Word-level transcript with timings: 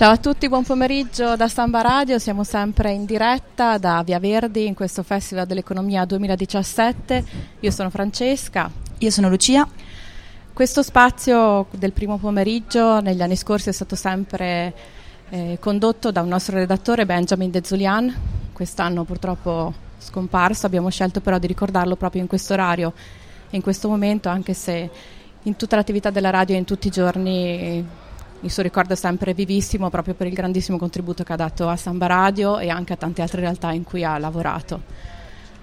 Ciao 0.00 0.12
a 0.12 0.16
tutti, 0.16 0.48
buon 0.48 0.64
pomeriggio 0.64 1.36
da 1.36 1.46
Samba 1.46 1.82
Radio, 1.82 2.18
siamo 2.18 2.42
sempre 2.42 2.90
in 2.90 3.04
diretta 3.04 3.76
da 3.76 4.02
Via 4.02 4.18
Verdi 4.18 4.64
in 4.64 4.72
questo 4.72 5.02
Festival 5.02 5.44
dell'Economia 5.44 6.06
2017. 6.06 7.24
Io 7.60 7.70
sono 7.70 7.90
Francesca. 7.90 8.70
Io 8.96 9.10
sono 9.10 9.28
Lucia. 9.28 9.68
Questo 10.54 10.82
spazio 10.82 11.66
del 11.72 11.92
primo 11.92 12.16
pomeriggio 12.16 13.00
negli 13.00 13.20
anni 13.20 13.36
scorsi 13.36 13.68
è 13.68 13.72
stato 13.72 13.94
sempre 13.94 14.72
eh, 15.28 15.58
condotto 15.60 16.10
da 16.10 16.22
un 16.22 16.28
nostro 16.28 16.56
redattore 16.56 17.04
Benjamin 17.04 17.50
De 17.50 17.60
Zulian, 17.62 18.14
quest'anno 18.54 19.04
purtroppo 19.04 19.74
scomparso, 19.98 20.64
abbiamo 20.64 20.88
scelto 20.88 21.20
però 21.20 21.38
di 21.38 21.46
ricordarlo 21.46 21.96
proprio 21.96 22.22
in 22.22 22.26
questo 22.26 22.54
orario 22.54 22.94
e 23.50 23.56
in 23.56 23.60
questo 23.60 23.86
momento, 23.90 24.30
anche 24.30 24.54
se 24.54 24.90
in 25.42 25.56
tutta 25.56 25.76
l'attività 25.76 26.08
della 26.08 26.30
radio 26.30 26.54
e 26.54 26.58
in 26.58 26.64
tutti 26.64 26.86
i 26.86 26.90
giorni 26.90 28.08
il 28.42 28.50
suo 28.50 28.62
ricordo 28.62 28.94
è 28.94 28.96
sempre 28.96 29.34
vivissimo 29.34 29.90
proprio 29.90 30.14
per 30.14 30.26
il 30.26 30.32
grandissimo 30.32 30.78
contributo 30.78 31.24
che 31.24 31.32
ha 31.32 31.36
dato 31.36 31.68
a 31.68 31.76
Samba 31.76 32.06
Radio 32.06 32.58
e 32.58 32.70
anche 32.70 32.94
a 32.94 32.96
tante 32.96 33.20
altre 33.20 33.40
realtà 33.40 33.72
in 33.72 33.84
cui 33.84 34.02
ha 34.02 34.16
lavorato. 34.16 34.80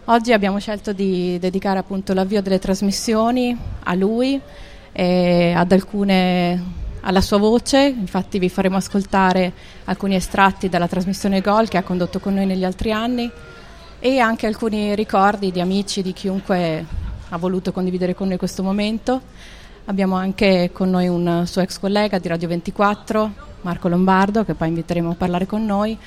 Oggi 0.05 0.31
abbiamo 0.31 0.59
scelto 0.59 0.93
di 0.93 1.39
dedicare 1.39 1.79
appunto 1.79 2.13
l'avvio 2.13 2.41
delle 2.41 2.59
trasmissioni 2.59 3.57
a 3.83 3.93
lui 3.95 4.39
e 4.91 5.53
ad 5.55 5.71
alcune 5.71 6.85
alla 7.01 7.21
sua 7.21 7.37
voce, 7.37 7.83
infatti 7.87 8.37
vi 8.37 8.49
faremo 8.49 8.77
ascoltare 8.77 9.53
alcuni 9.85 10.15
estratti 10.15 10.69
dalla 10.69 10.87
trasmissione 10.87 11.41
Gol 11.41 11.67
che 11.67 11.77
ha 11.77 11.83
condotto 11.83 12.19
con 12.19 12.35
noi 12.35 12.45
negli 12.45 12.63
altri 12.63 12.91
anni 12.91 13.29
e 13.99 14.19
anche 14.19 14.45
alcuni 14.45 14.93
ricordi 14.93 15.51
di 15.51 15.61
amici, 15.61 16.01
di 16.01 16.13
chiunque 16.13 16.85
ha 17.29 17.37
voluto 17.37 17.71
condividere 17.71 18.13
con 18.13 18.27
noi 18.27 18.37
questo 18.37 18.61
momento. 18.61 19.21
Abbiamo 19.89 20.15
anche 20.15 20.71
con 20.73 20.89
noi 20.89 21.07
un 21.07 21.43
suo 21.45 21.61
ex 21.61 21.79
collega 21.79 22.19
di 22.19 22.27
Radio 22.27 22.49
24, 22.49 23.31
Marco 23.61 23.87
Lombardo, 23.87 24.43
che 24.43 24.53
poi 24.53 24.67
inviteremo 24.67 25.11
a 25.11 25.15
parlare 25.15 25.45
con 25.45 25.65
noi. 25.65 25.97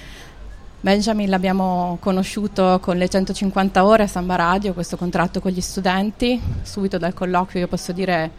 Benjamin 0.83 1.31
l'abbiamo 1.31 1.97
conosciuto 1.99 2.79
con 2.83 2.99
le 2.99 3.09
150 3.09 3.83
ore 3.83 4.03
a 4.03 4.07
Samba 4.07 4.37
Radio, 4.37 4.75
questo 4.75 4.99
contratto 4.99 5.41
con 5.41 5.51
gli 5.51 5.63
studenti. 5.63 6.39
Subito 6.61 6.99
dal 6.99 7.15
colloquio 7.15 7.63
io 7.63 7.69
posso 7.69 7.93
dire 7.93 8.31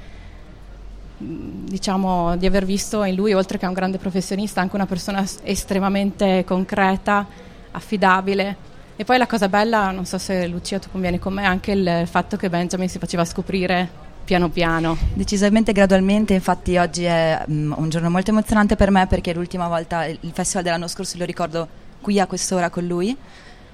diciamo 1.18 2.38
di 2.38 2.46
aver 2.46 2.64
visto 2.64 3.04
in 3.04 3.16
lui, 3.16 3.34
oltre 3.34 3.58
che 3.58 3.66
un 3.66 3.74
grande 3.74 3.98
professionista, 3.98 4.62
anche 4.62 4.76
una 4.76 4.86
persona 4.86 5.26
estremamente 5.42 6.44
concreta, 6.46 7.26
affidabile. 7.72 8.56
E 8.96 9.04
poi 9.04 9.18
la 9.18 9.26
cosa 9.26 9.50
bella, 9.50 9.90
non 9.90 10.06
so 10.06 10.20
se 10.20 10.46
Lucia 10.46 10.78
tu 10.78 10.92
convieni 10.92 11.18
con 11.18 11.34
me, 11.34 11.46
anche 11.46 11.72
il 11.72 12.04
fatto 12.06 12.38
che 12.38 12.48
Benjamin 12.48 12.88
si 12.88 13.00
faceva 13.00 13.26
scoprire 13.26 14.10
piano 14.24 14.50
piano. 14.50 14.98
Decisamente 15.14 15.72
gradualmente, 15.72 16.34
infatti 16.34 16.78
oggi 16.78 17.04
è 17.04 17.44
um, 17.48 17.74
un 17.78 17.90
giorno 17.90 18.10
molto 18.10 18.32
emozionante 18.32 18.76
per 18.76 18.92
me 18.92 19.08
perché 19.08 19.34
l'ultima 19.34 19.68
volta 19.68 20.06
il 20.06 20.32
festival 20.34 20.64
dell'anno 20.64 20.88
scorso 20.88 21.18
lo 21.18 21.26
ricordo 21.26 21.68
qui 22.02 22.20
a 22.20 22.28
quest'ora 22.28 22.70
con 22.70 22.86
lui 22.86 23.16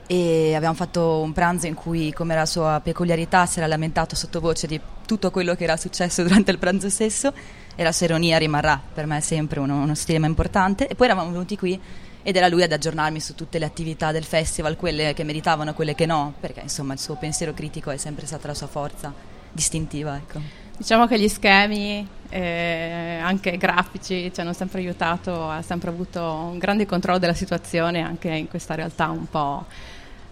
e 0.10 0.56
abbiamo 0.56 0.74
fatto 0.74 1.20
un 1.20 1.34
pranzo 1.34 1.68
in 1.68 1.74
cui, 1.74 2.14
come 2.14 2.34
era 2.34 2.46
sua 2.46 2.80
peculiarità, 2.82 3.46
si 3.46 3.60
era 3.60 3.68
lamentato 3.68 4.16
sottovoce 4.16 4.66
di 4.66 4.80
tutto 5.06 5.32
quello 5.32 5.54
che 5.54 5.66
era 5.66 5.76
successo 5.76 6.24
durante 6.28 6.52
il 6.52 6.58
pranzo 6.58 6.90
stesso 6.90 7.34
e 7.76 7.84
la 7.84 7.92
sua 7.92 8.08
ironia 8.08 8.38
rimarrà 8.38 8.82
per 8.94 9.06
me 9.06 9.20
sempre 9.22 9.60
uno, 9.60 9.82
uno 9.82 9.96
stilema 9.96 10.26
importante. 10.26 10.88
E 10.88 10.96
poi 10.96 11.08
eravamo 11.08 11.32
venuti 11.32 11.58
qui 11.58 11.80
ed 12.24 12.36
era 12.36 12.48
lui 12.48 12.64
ad 12.64 12.72
aggiornarmi 12.72 13.20
su 13.20 13.36
tutte 13.36 13.60
le 13.60 13.66
attività 13.66 14.12
del 14.12 14.24
festival, 14.24 14.76
quelle 14.78 15.14
che 15.14 15.24
meritavano, 15.24 15.74
quelle 15.74 15.94
che 15.94 16.06
no, 16.06 16.34
perché 16.40 16.62
insomma 16.62 16.94
il 16.94 17.00
suo 17.00 17.16
pensiero 17.16 17.54
critico 17.54 17.92
è 17.92 17.98
sempre 17.98 18.26
stata 18.26 18.48
la 18.48 18.54
sua 18.54 18.68
forza 18.68 19.37
distintiva. 19.52 20.16
Ecco. 20.16 20.40
Diciamo 20.78 21.08
che 21.08 21.20
gli 21.20 21.28
schemi, 21.28 22.08
eh, 22.30 23.20
anche 23.22 23.58
grafici, 23.58 24.32
ci 24.34 24.42
hanno 24.42 24.54
sempre 24.54 24.80
aiutato, 24.80 25.50
ha 25.50 25.62
sempre 25.62 25.90
avuto 25.90 26.22
un 26.22 26.58
grande 26.58 26.86
controllo 26.86 27.18
della 27.18 27.34
situazione 27.34 28.02
anche 28.02 28.30
in 28.30 28.48
questa 28.48 28.76
realtà 28.76 29.10
un 29.10 29.28
po' 29.30 29.66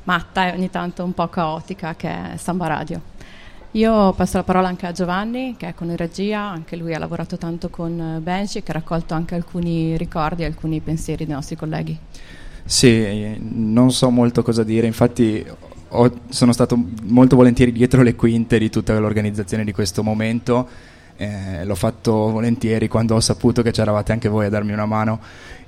matta 0.03 0.47
e 0.47 0.55
ogni 0.55 0.69
tanto 0.69 1.03
un 1.03 1.13
po' 1.13 1.27
caotica 1.29 1.95
che 1.95 2.33
è 2.33 2.37
Samba 2.37 2.67
Radio. 2.67 3.01
Io 3.71 4.13
passo 4.13 4.37
la 4.37 4.43
parola 4.43 4.69
anche 4.69 4.85
a 4.85 4.93
Giovanni, 4.93 5.55
che 5.57 5.67
è 5.67 5.73
con 5.73 5.89
in 5.89 5.97
regia, 5.97 6.39
anche 6.39 6.77
lui 6.77 6.93
ha 6.93 6.99
lavorato 6.99 7.37
tanto 7.37 7.69
con 7.69 8.19
Benji, 8.21 8.63
che 8.63 8.71
ha 8.71 8.75
raccolto 8.75 9.13
anche 9.13 9.35
alcuni 9.35 9.97
ricordi 9.97 10.43
e 10.43 10.45
alcuni 10.45 10.79
pensieri 10.79 11.25
dei 11.25 11.33
nostri 11.33 11.57
colleghi. 11.57 11.97
Sì, 12.63 13.35
non 13.39 13.91
so 13.91 14.09
molto 14.09 14.43
cosa 14.43 14.63
dire, 14.63 14.87
infatti 14.87 15.45
ho, 15.95 16.11
sono 16.29 16.51
stato 16.51 16.77
molto 17.03 17.35
volentieri 17.35 17.71
dietro 17.71 18.01
le 18.01 18.15
quinte 18.15 18.57
di 18.59 18.69
tutta 18.69 18.97
l'organizzazione 18.99 19.63
di 19.63 19.71
questo 19.71 20.03
momento 20.03 20.67
eh, 21.17 21.63
l'ho 21.63 21.75
fatto 21.75 22.11
volentieri 22.29 22.87
quando 22.87 23.15
ho 23.15 23.19
saputo 23.21 23.61
che 23.61 23.71
c'eravate 23.71 24.11
anche 24.11 24.27
voi 24.27 24.47
a 24.47 24.49
darmi 24.49 24.73
una 24.73 24.85
mano 24.85 25.19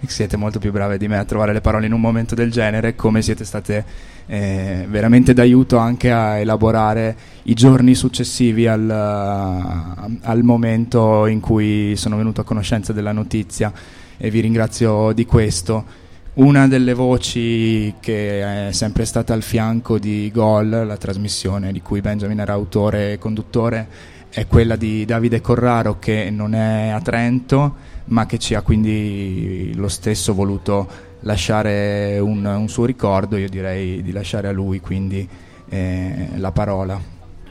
siete 0.06 0.35
molto 0.38 0.59
più 0.59 0.71
brave 0.71 0.97
di 0.97 1.07
me 1.07 1.18
a 1.18 1.24
trovare 1.25 1.53
le 1.53 1.62
parole 1.62 1.85
in 1.85 1.94
un 1.94 2.01
momento 2.01 2.35
del 2.35 2.51
genere 2.51 2.95
come 2.95 3.21
siete 3.21 3.45
state 3.45 3.85
eh, 4.25 4.85
veramente 4.89 5.33
d'aiuto 5.33 5.77
anche 5.77 6.12
a 6.12 6.38
elaborare 6.38 7.15
i 7.44 7.53
giorni 7.53 7.95
successivi 7.95 8.68
al, 8.68 8.89
al 8.89 10.44
momento 10.44 11.25
in 11.27 11.39
cui 11.39 11.95
sono 11.95 12.18
venuto 12.18 12.41
a 12.41 12.44
conoscenza 12.44 12.91
della 12.91 13.13
notizia 13.13 13.71
e 14.18 14.30
vi 14.30 14.41
ringrazio 14.41 15.13
di 15.13 15.25
questo 15.25 16.06
una 16.38 16.68
delle 16.68 16.94
voci 16.94 17.94
che 18.00 18.68
è 18.68 18.72
sempre 18.72 19.06
stata 19.06 19.34
al 19.34 19.42
fianco 19.42 19.98
di 19.98 20.30
Gol, 20.31 20.69
la 20.69 20.98
trasmissione 20.98 21.72
di 21.72 21.81
cui 21.81 22.01
Benjamin 22.01 22.39
era 22.39 22.54
autore 22.54 23.13
e 23.13 23.18
conduttore, 23.18 23.88
è 24.30 24.45
quella 24.45 24.75
di 24.75 25.06
Davide 25.06 25.42
Corraro 25.42 25.98
che 25.98 26.30
non 26.30 26.54
è 26.54 26.89
a 26.89 27.01
Trento 27.01 27.95
ma 28.06 28.25
che 28.25 28.38
ci 28.38 28.54
ha 28.54 28.62
quindi 28.62 29.74
lo 29.75 29.88
stesso 29.88 30.34
voluto 30.34 31.06
lasciare 31.22 32.19
un, 32.19 32.45
un 32.45 32.69
suo 32.69 32.86
ricordo, 32.86 33.36
io 33.38 33.50
direi 33.50 34.04
di 34.04 34.12
lasciare 34.12 34.48
a 34.48 34.51
lui 34.51 34.80
quindi 34.80 35.28
eh, 35.69 36.30
la 36.36 36.51
parola. 36.51 37.01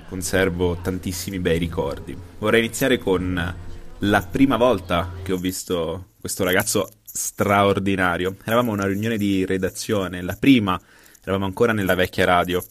Conservo 0.08 0.76
tantissimi 0.80 1.40
bei 1.40 1.58
ricordi. 1.58 2.16
Vorrei 2.38 2.64
iniziare 2.64 2.98
con 2.98 3.54
la 3.98 4.28
prima 4.30 4.56
volta 4.56 5.10
che 5.22 5.32
ho 5.32 5.36
visto 5.36 6.04
questo 6.20 6.44
ragazzo 6.44 6.88
straordinario. 7.16 8.36
Eravamo 8.44 8.70
a 8.70 8.74
una 8.74 8.86
riunione 8.86 9.16
di 9.16 9.44
redazione, 9.44 10.22
la 10.22 10.36
prima, 10.38 10.80
eravamo 11.22 11.46
ancora 11.46 11.72
nella 11.72 11.94
vecchia 11.94 12.24
radio 12.24 12.64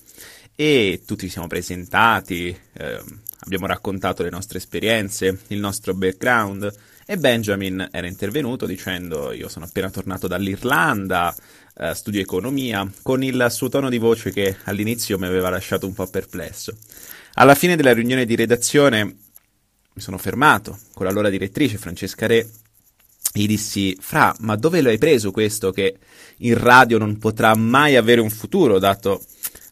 e 0.55 1.01
tutti 1.05 1.25
ci 1.25 1.31
siamo 1.31 1.47
presentati, 1.47 2.57
eh, 2.73 3.01
abbiamo 3.39 3.67
raccontato 3.67 4.23
le 4.23 4.29
nostre 4.29 4.59
esperienze, 4.59 5.39
il 5.47 5.59
nostro 5.59 5.93
background 5.93 6.73
e 7.05 7.17
Benjamin 7.17 7.89
era 7.91 8.07
intervenuto 8.07 8.65
dicendo 8.65 9.31
io 9.33 9.49
sono 9.49 9.65
appena 9.65 9.89
tornato 9.89 10.27
dall'Irlanda, 10.27 11.35
eh, 11.77 11.93
studio 11.93 12.21
economia, 12.21 12.89
con 13.01 13.21
il 13.23 13.47
suo 13.49 13.67
tono 13.67 13.89
di 13.89 13.97
voce 13.97 14.31
che 14.31 14.55
all'inizio 14.63 15.17
mi 15.17 15.25
aveva 15.25 15.49
lasciato 15.49 15.85
un 15.85 15.93
po' 15.93 16.07
perplesso. 16.07 16.75
Alla 17.33 17.55
fine 17.55 17.75
della 17.75 17.93
riunione 17.93 18.25
di 18.25 18.35
redazione 18.35 19.03
mi 19.03 20.01
sono 20.01 20.17
fermato 20.17 20.79
con 20.93 21.05
la 21.05 21.11
loro 21.11 21.29
direttrice 21.29 21.77
Francesca 21.77 22.27
Re 22.27 22.47
gli 23.41 23.47
dissi, 23.47 23.97
Fra, 23.99 24.35
ma 24.39 24.55
dove 24.55 24.81
l'hai 24.81 24.97
preso 24.97 25.31
questo 25.31 25.71
che 25.71 25.97
in 26.37 26.57
radio 26.57 26.97
non 26.97 27.17
potrà 27.17 27.55
mai 27.55 27.95
avere 27.95 28.21
un 28.21 28.29
futuro, 28.29 28.79
dato 28.79 29.23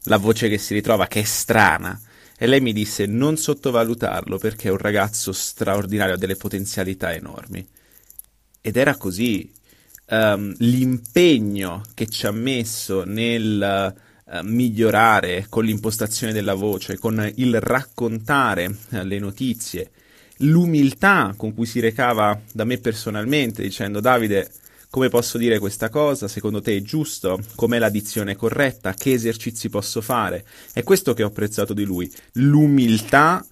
la 0.04 0.18
voce 0.18 0.50
che 0.50 0.58
si 0.58 0.74
ritrova, 0.74 1.08
che 1.08 1.22
è 1.22 1.24
strana? 1.24 2.00
E 2.38 2.48
lei 2.48 2.60
mi 2.60 2.74
disse 2.74 3.06
non 3.06 3.38
sottovalutarlo 3.38 4.38
perché 4.38 4.68
è 4.68 4.72
un 4.72 4.78
ragazzo 4.78 5.32
straordinario, 5.32 6.16
ha 6.16 6.18
delle 6.18 6.36
potenzialità 6.36 7.14
enormi. 7.14 7.66
Ed 8.60 8.76
era 8.76 8.96
così. 8.96 9.52
Um, 10.06 10.54
l'impegno 10.58 11.82
che 11.94 12.08
ci 12.08 12.26
ha 12.28 12.32
messo 12.32 13.06
nel 13.06 13.96
uh, 14.26 14.40
migliorare 14.44 15.46
con 15.48 15.64
l'impostazione 15.64 16.34
della 16.34 16.54
voce, 16.54 16.98
con 16.98 17.32
il 17.36 17.62
raccontare 17.62 18.66
uh, 18.66 19.04
le 19.04 19.20
notizie, 19.20 19.92
l'umiltà 20.38 21.34
con 21.38 21.54
cui 21.54 21.66
si 21.66 21.80
recava 21.80 22.40
da 22.52 22.64
me 22.64 22.78
personalmente 22.78 23.62
dicendo 23.62 24.00
Davide 24.00 24.50
come 24.94 25.10
posso 25.10 25.40
dire 25.40 25.58
questa 25.58 25.90
cosa? 25.90 26.28
Secondo 26.28 26.62
te 26.62 26.78
è 26.78 26.82
giusto? 26.84 27.40
Com'è 27.56 27.80
la 27.80 27.90
dizione 27.90 28.36
corretta? 28.36 28.94
Che 28.94 29.12
esercizi 29.12 29.68
posso 29.68 30.02
fare? 30.02 30.46
È 30.72 30.84
questo 30.84 31.16
che 31.16 31.24
ho 31.24 31.30
apprezzato 31.30 31.74
di 31.74 31.84
lui, 31.84 32.08
l'umiltà 32.34 33.44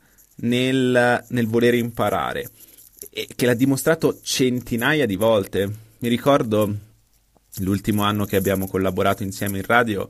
nel, 0.42 1.26
nel 1.28 1.48
volere 1.48 1.78
imparare, 1.78 2.52
e 3.10 3.28
che 3.36 3.48
l'ha 3.48 3.56
dimostrato 3.56 4.20
centinaia 4.22 5.08
di 5.08 5.16
volte. 5.16 5.68
Mi 5.98 6.10
ricordo 6.10 6.76
l'ultimo 7.62 8.04
anno 8.04 8.26
che 8.26 8.36
abbiamo 8.36 8.68
collaborato 8.68 9.24
insieme 9.24 9.58
in 9.58 9.66
radio, 9.66 10.08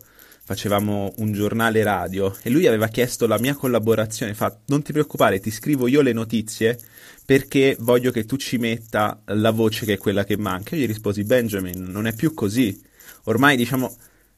facevamo 0.51 1.13
un 1.19 1.31
giornale 1.31 1.81
radio 1.81 2.35
e 2.41 2.49
lui 2.49 2.67
aveva 2.67 2.89
chiesto 2.89 3.25
la 3.25 3.39
mia 3.39 3.55
collaborazione, 3.55 4.33
fa 4.33 4.53
non 4.65 4.81
ti 4.81 4.91
preoccupare, 4.91 5.39
ti 5.39 5.49
scrivo 5.49 5.87
io 5.87 6.01
le 6.01 6.11
notizie 6.11 6.77
perché 7.25 7.77
voglio 7.79 8.11
che 8.11 8.25
tu 8.25 8.35
ci 8.35 8.57
metta 8.57 9.21
la 9.27 9.51
voce 9.51 9.85
che 9.85 9.93
è 9.93 9.97
quella 9.97 10.25
che 10.25 10.35
manca. 10.35 10.75
Io 10.75 10.81
gli 10.81 10.87
risposi 10.87 11.23
Benjamin, 11.23 11.83
non 11.83 12.05
è 12.05 12.13
più 12.13 12.33
così. 12.33 12.77
Ormai 13.25 13.55
diciamo 13.55 13.95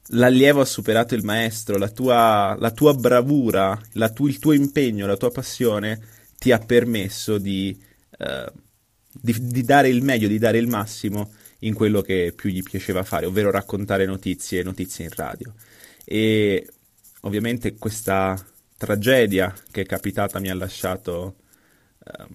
l'allievo 0.09 0.61
ha 0.61 0.65
superato 0.65 1.15
il 1.15 1.23
maestro, 1.23 1.77
la 1.77 1.89
tua, 1.89 2.55
la 2.59 2.69
tua 2.69 2.93
bravura, 2.93 3.79
la 3.93 4.09
tu, 4.09 4.27
il 4.27 4.37
tuo 4.37 4.51
impegno, 4.51 5.07
la 5.07 5.17
tua 5.17 5.31
passione 5.31 5.99
ti 6.37 6.51
ha 6.51 6.59
permesso 6.59 7.39
di, 7.39 7.75
uh, 8.19 8.51
di, 9.11 9.35
di 9.39 9.63
dare 9.63 9.89
il 9.89 10.03
meglio, 10.03 10.27
di 10.27 10.37
dare 10.37 10.59
il 10.59 10.67
massimo 10.67 11.31
in 11.59 11.73
quello 11.73 12.01
che 12.01 12.33
più 12.35 12.51
gli 12.51 12.61
piaceva 12.61 13.03
fare, 13.03 13.25
ovvero 13.25 13.49
raccontare 13.49 14.05
notizie, 14.05 14.61
notizie 14.61 15.05
in 15.05 15.11
radio. 15.15 15.53
E 16.03 16.67
ovviamente 17.21 17.75
questa 17.75 18.37
tragedia 18.77 19.53
che 19.71 19.81
è 19.81 19.85
capitata 19.85 20.39
mi 20.39 20.49
ha 20.49 20.55
lasciato, 20.55 21.35
uh, 21.99 22.33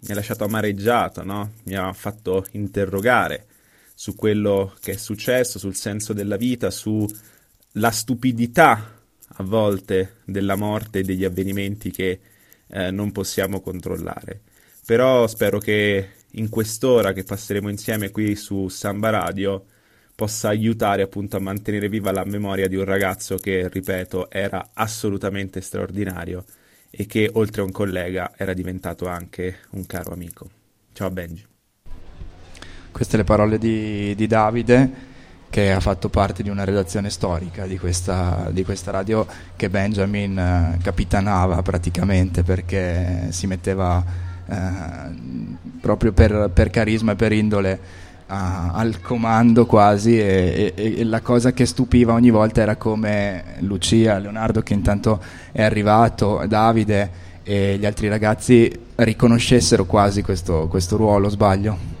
mi 0.00 0.10
ha 0.10 0.14
lasciato 0.14 0.44
amareggiato, 0.44 1.24
no? 1.24 1.52
mi 1.64 1.74
ha 1.74 1.92
fatto 1.92 2.46
interrogare 2.52 3.46
su 3.94 4.14
quello 4.14 4.74
che 4.80 4.92
è 4.92 4.96
successo, 4.96 5.58
sul 5.58 5.74
senso 5.74 6.12
della 6.12 6.36
vita, 6.36 6.70
sulla 6.70 7.90
stupidità 7.90 8.96
a 9.26 9.42
volte 9.42 10.18
della 10.24 10.54
morte 10.54 11.00
e 11.00 11.02
degli 11.02 11.24
avvenimenti 11.24 11.90
che 11.90 12.20
eh, 12.68 12.90
non 12.90 13.12
possiamo 13.12 13.60
controllare. 13.60 14.42
Però 14.84 15.26
spero 15.26 15.58
che 15.58 16.10
in 16.32 16.48
quest'ora 16.48 17.12
che 17.12 17.24
passeremo 17.24 17.68
insieme 17.68 18.10
qui 18.10 18.36
su 18.36 18.68
Samba 18.68 19.10
Radio 19.10 19.64
possa 20.18 20.48
aiutare 20.48 21.02
appunto 21.02 21.36
a 21.36 21.40
mantenere 21.40 21.88
viva 21.88 22.10
la 22.10 22.24
memoria 22.24 22.66
di 22.66 22.74
un 22.74 22.82
ragazzo 22.82 23.36
che, 23.36 23.68
ripeto, 23.68 24.28
era 24.28 24.70
assolutamente 24.72 25.60
straordinario 25.60 26.42
e 26.90 27.06
che 27.06 27.30
oltre 27.34 27.60
a 27.60 27.64
un 27.64 27.70
collega 27.70 28.32
era 28.36 28.52
diventato 28.52 29.06
anche 29.06 29.58
un 29.70 29.86
caro 29.86 30.12
amico. 30.12 30.50
Ciao 30.92 31.08
Benji. 31.10 31.46
Queste 32.90 33.16
le 33.16 33.22
parole 33.22 33.58
di, 33.58 34.12
di 34.16 34.26
Davide 34.26 34.90
che 35.50 35.70
ha 35.70 35.78
fatto 35.78 36.08
parte 36.08 36.42
di 36.42 36.48
una 36.48 36.64
redazione 36.64 37.10
storica 37.10 37.64
di 37.66 37.78
questa, 37.78 38.48
di 38.50 38.64
questa 38.64 38.90
radio 38.90 39.24
che 39.54 39.70
Benjamin 39.70 40.36
eh, 40.36 40.78
capitanava 40.82 41.62
praticamente 41.62 42.42
perché 42.42 43.28
si 43.30 43.46
metteva 43.46 44.04
eh, 44.48 44.56
proprio 45.80 46.12
per, 46.12 46.50
per 46.52 46.70
carisma 46.70 47.12
e 47.12 47.14
per 47.14 47.30
indole 47.30 48.06
a, 48.28 48.72
al 48.72 49.00
comando 49.00 49.66
quasi 49.66 50.18
e, 50.18 50.72
e, 50.74 50.94
e, 50.98 51.04
la 51.04 51.20
cosa 51.20 51.52
che 51.52 51.66
stupiva 51.66 52.12
ogni 52.12 52.30
volta 52.30 52.60
era 52.60 52.76
come 52.76 53.56
Lucia, 53.60 54.18
Leonardo 54.18 54.62
che 54.62 54.74
intanto 54.74 55.20
è 55.52 55.62
arrivato, 55.62 56.44
Davide 56.46 57.26
e 57.42 57.76
gli 57.78 57.86
altri 57.86 58.08
ragazzi 58.08 58.70
riconoscessero 58.96 59.86
quasi 59.86 60.22
questo, 60.22 60.68
questo 60.68 60.96
ruolo, 60.96 61.28
sbaglio? 61.28 61.96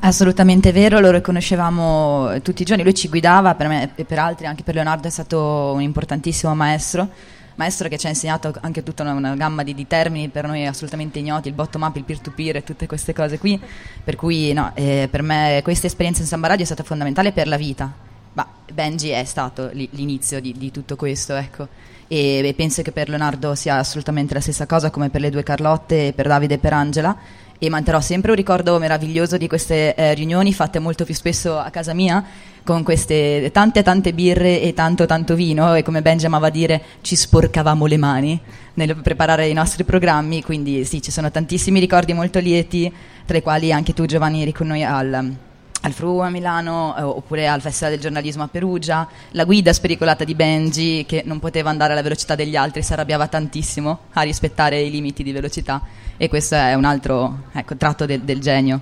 Assolutamente 0.00 0.72
vero, 0.72 0.98
lo 0.98 1.12
riconoscevamo 1.12 2.40
tutti 2.42 2.62
i 2.62 2.64
giorni, 2.64 2.82
lui 2.82 2.94
ci 2.94 3.08
guidava, 3.08 3.54
per 3.54 3.68
me 3.68 3.92
e 3.94 4.04
per 4.04 4.18
altri, 4.18 4.46
anche 4.46 4.64
per 4.64 4.74
Leonardo 4.74 5.06
è 5.06 5.10
stato 5.10 5.72
un 5.72 5.80
importantissimo 5.80 6.52
maestro 6.56 7.08
maestro 7.56 7.88
che 7.88 7.98
ci 7.98 8.06
ha 8.06 8.08
insegnato 8.08 8.54
anche 8.60 8.82
tutta 8.82 9.02
una, 9.02 9.12
una 9.12 9.34
gamma 9.34 9.62
di, 9.62 9.74
di, 9.74 9.86
termini 9.86 10.28
per 10.28 10.46
noi 10.46 10.66
assolutamente 10.66 11.18
ignoti, 11.18 11.48
il 11.48 11.54
bottom 11.54 11.82
up, 11.82 11.96
il 11.96 12.04
peer 12.04 12.20
to 12.20 12.30
peer 12.30 12.56
e 12.56 12.64
tutte 12.64 12.86
queste 12.86 13.12
cose 13.12 13.38
qui, 13.38 13.60
per 14.02 14.16
cui 14.16 14.52
no, 14.52 14.72
eh, 14.74 15.08
per 15.10 15.22
me 15.22 15.60
questa 15.62 15.86
esperienza 15.86 16.22
in 16.22 16.28
Samba 16.28 16.48
Radio 16.48 16.62
è 16.62 16.66
stata 16.66 16.82
fondamentale 16.82 17.32
per 17.32 17.48
la 17.48 17.56
vita, 17.56 17.92
ma 18.34 18.46
Benji 18.72 19.10
è 19.10 19.24
stato 19.24 19.70
l'inizio 19.72 20.40
di, 20.40 20.54
di 20.56 20.70
tutto 20.70 20.96
questo, 20.96 21.34
ecco. 21.34 21.68
E, 22.08 22.40
e 22.44 22.54
penso 22.54 22.82
che 22.82 22.92
per 22.92 23.08
Leonardo 23.08 23.56
sia 23.56 23.78
assolutamente 23.78 24.32
la 24.32 24.40
stessa 24.40 24.64
cosa 24.66 24.90
come 24.90 25.10
per 25.10 25.20
le 25.20 25.30
due 25.30 25.42
Carlotte, 25.42 26.12
per 26.14 26.28
Davide 26.28 26.54
e 26.54 26.58
per 26.58 26.72
Angela 26.72 27.16
e 27.58 27.68
manterrò 27.70 28.00
sempre 28.00 28.30
un 28.30 28.36
ricordo 28.36 28.78
meraviglioso 28.78 29.36
di 29.36 29.48
queste 29.48 29.94
eh, 29.94 30.14
riunioni 30.14 30.52
fatte 30.52 30.78
molto 30.78 31.04
più 31.04 31.14
spesso 31.14 31.58
a 31.58 31.70
casa 31.70 31.94
mia 31.94 32.24
con 32.62 32.82
queste 32.82 33.50
tante 33.52 33.82
tante 33.82 34.12
birre 34.12 34.60
e 34.60 34.74
tanto 34.74 35.06
tanto 35.06 35.34
vino. 35.34 35.74
E 35.74 35.82
come 35.82 36.02
Benji 36.02 36.26
amava 36.26 36.50
dire 36.50 36.82
ci 37.00 37.14
sporcavamo 37.14 37.86
le 37.86 37.96
mani 37.96 38.40
nel 38.74 38.96
preparare 38.96 39.48
i 39.48 39.52
nostri 39.52 39.84
programmi. 39.84 40.42
Quindi 40.42 40.84
sì 40.84 41.00
ci 41.00 41.10
sono 41.10 41.30
tantissimi 41.30 41.80
ricordi 41.80 42.12
molto 42.12 42.38
lieti 42.40 42.92
tra 43.24 43.36
i 43.36 43.42
quali 43.42 43.72
anche 43.72 43.92
tu 43.92 44.04
Giovanni 44.04 44.42
eri 44.42 44.52
con 44.52 44.66
noi 44.66 44.82
al 44.82 45.34
al 45.82 45.92
Fru 45.92 46.18
a 46.18 46.30
Milano 46.30 46.96
eh, 46.96 47.02
oppure 47.02 47.46
al 47.48 47.60
Festival 47.60 47.92
del 47.92 48.00
giornalismo 48.00 48.42
a 48.42 48.48
Perugia, 48.48 49.08
la 49.30 49.44
guida 49.44 49.72
spericolata 49.72 50.24
di 50.24 50.34
Benji 50.34 51.04
che 51.06 51.22
non 51.24 51.38
poteva 51.38 51.70
andare 51.70 51.92
alla 51.92 52.02
velocità 52.02 52.34
degli 52.34 52.56
altri, 52.56 52.82
si 52.82 52.92
arrabbiava 52.92 53.28
tantissimo 53.28 53.98
a 54.12 54.22
rispettare 54.22 54.80
i 54.80 54.90
limiti 54.90 55.22
di 55.22 55.32
velocità 55.32 55.82
e 56.16 56.28
questo 56.28 56.54
è 56.54 56.74
un 56.74 56.84
altro 56.84 57.44
ecco, 57.52 57.76
tratto 57.76 58.06
de- 58.06 58.24
del 58.24 58.40
genio. 58.40 58.80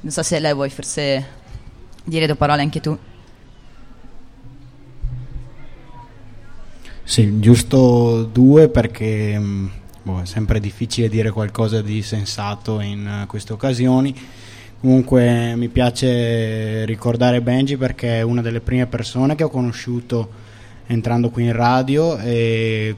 Non 0.00 0.12
so 0.12 0.22
se 0.22 0.38
lei 0.38 0.52
vuoi 0.52 0.70
forse 0.70 1.26
dire 2.04 2.26
due 2.26 2.36
parole 2.36 2.62
anche 2.62 2.80
tu. 2.80 2.96
Sì, 7.02 7.38
giusto 7.38 8.24
due 8.24 8.68
perché 8.68 9.38
mm, 9.38 9.66
boh, 10.02 10.22
è 10.22 10.26
sempre 10.26 10.60
difficile 10.60 11.08
dire 11.08 11.30
qualcosa 11.30 11.82
di 11.82 12.02
sensato 12.02 12.80
in 12.80 13.22
uh, 13.22 13.26
queste 13.26 13.52
occasioni 13.52 14.14
Comunque 14.84 15.56
mi 15.56 15.68
piace 15.68 16.84
ricordare 16.84 17.40
Benji 17.40 17.78
perché 17.78 18.18
è 18.18 18.20
una 18.20 18.42
delle 18.42 18.60
prime 18.60 18.84
persone 18.84 19.34
che 19.34 19.42
ho 19.42 19.48
conosciuto 19.48 20.28
entrando 20.84 21.30
qui 21.30 21.44
in 21.44 21.56
radio 21.56 22.18
e 22.18 22.94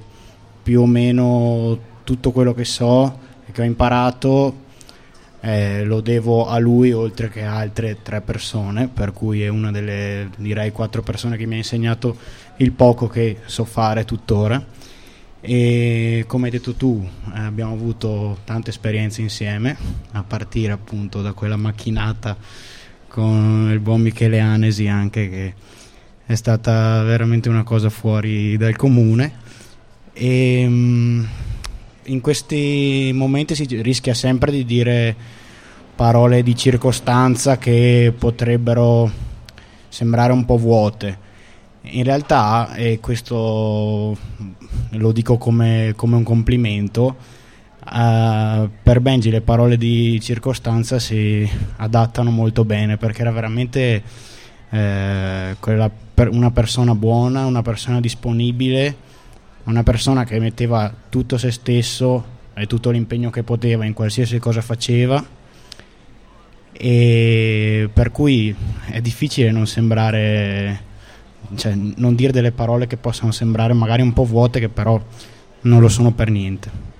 più 0.64 0.80
o 0.80 0.86
meno 0.86 1.78
tutto 2.02 2.32
quello 2.32 2.54
che 2.54 2.64
so 2.64 3.20
e 3.46 3.52
che 3.52 3.60
ho 3.60 3.64
imparato 3.64 4.64
eh, 5.42 5.84
lo 5.84 6.00
devo 6.00 6.48
a 6.48 6.58
lui 6.58 6.90
oltre 6.90 7.28
che 7.28 7.44
a 7.44 7.54
altre 7.54 7.98
tre 8.02 8.20
persone, 8.20 8.88
per 8.88 9.12
cui 9.12 9.44
è 9.44 9.48
una 9.48 9.70
delle 9.70 10.28
direi 10.38 10.72
quattro 10.72 11.02
persone 11.02 11.36
che 11.36 11.46
mi 11.46 11.54
ha 11.54 11.58
insegnato 11.58 12.16
il 12.56 12.72
poco 12.72 13.06
che 13.06 13.42
so 13.44 13.64
fare 13.64 14.04
tuttora 14.04 14.60
e 15.48 16.24
come 16.26 16.46
hai 16.46 16.50
detto 16.50 16.74
tu 16.74 17.08
eh, 17.32 17.38
abbiamo 17.38 17.72
avuto 17.72 18.38
tante 18.42 18.70
esperienze 18.70 19.20
insieme 19.20 19.76
a 20.10 20.24
partire 20.24 20.72
appunto 20.72 21.22
da 21.22 21.34
quella 21.34 21.54
macchinata 21.54 22.36
con 23.06 23.68
il 23.70 23.78
buon 23.78 24.00
Michele 24.00 24.40
Anesi 24.40 24.88
anche 24.88 25.30
che 25.30 25.54
è 26.26 26.34
stata 26.34 27.04
veramente 27.04 27.48
una 27.48 27.62
cosa 27.62 27.90
fuori 27.90 28.56
dal 28.56 28.74
comune. 28.74 29.44
E 30.12 30.64
um, 30.66 31.24
in 32.06 32.20
questi 32.20 33.12
momenti 33.14 33.54
si 33.54 33.66
rischia 33.82 34.14
sempre 34.14 34.50
di 34.50 34.64
dire 34.64 35.14
parole 35.94 36.42
di 36.42 36.56
circostanza 36.56 37.56
che 37.56 38.12
potrebbero 38.18 39.08
sembrare 39.88 40.32
un 40.32 40.44
po' 40.44 40.58
vuote. 40.58 41.18
In 41.82 42.02
realtà, 42.02 42.74
e 42.74 42.98
questo 42.98 44.16
lo 44.90 45.12
dico 45.12 45.38
come, 45.38 45.92
come 45.96 46.16
un 46.16 46.22
complimento, 46.22 47.16
uh, 47.84 48.68
per 48.82 49.00
Benji 49.00 49.30
le 49.30 49.40
parole 49.40 49.76
di 49.76 50.20
circostanza 50.20 50.98
si 50.98 51.48
adattano 51.76 52.30
molto 52.30 52.64
bene 52.64 52.96
perché 52.96 53.20
era 53.20 53.30
veramente 53.30 54.02
eh, 54.70 55.56
per 56.14 56.28
una 56.30 56.50
persona 56.50 56.94
buona, 56.94 57.46
una 57.46 57.62
persona 57.62 58.00
disponibile, 58.00 58.96
una 59.64 59.82
persona 59.82 60.24
che 60.24 60.38
metteva 60.40 60.92
tutto 61.08 61.38
se 61.38 61.50
stesso 61.50 62.34
e 62.54 62.66
tutto 62.66 62.90
l'impegno 62.90 63.30
che 63.30 63.42
poteva 63.42 63.84
in 63.84 63.92
qualsiasi 63.92 64.38
cosa 64.38 64.60
faceva. 64.60 65.24
E 66.72 67.88
per 67.92 68.12
cui 68.12 68.54
è 68.90 69.00
difficile 69.00 69.50
non 69.50 69.66
sembrare 69.66 70.84
cioè, 71.54 71.74
non 71.74 72.14
dire 72.14 72.32
delle 72.32 72.52
parole 72.52 72.86
che 72.86 72.96
possano 72.96 73.30
sembrare 73.30 73.72
magari 73.72 74.02
un 74.02 74.12
po' 74.12 74.24
vuote, 74.24 74.60
che 74.60 74.68
però 74.68 75.00
non 75.62 75.80
lo 75.80 75.88
sono 75.88 76.12
per 76.12 76.30
niente. 76.30 76.94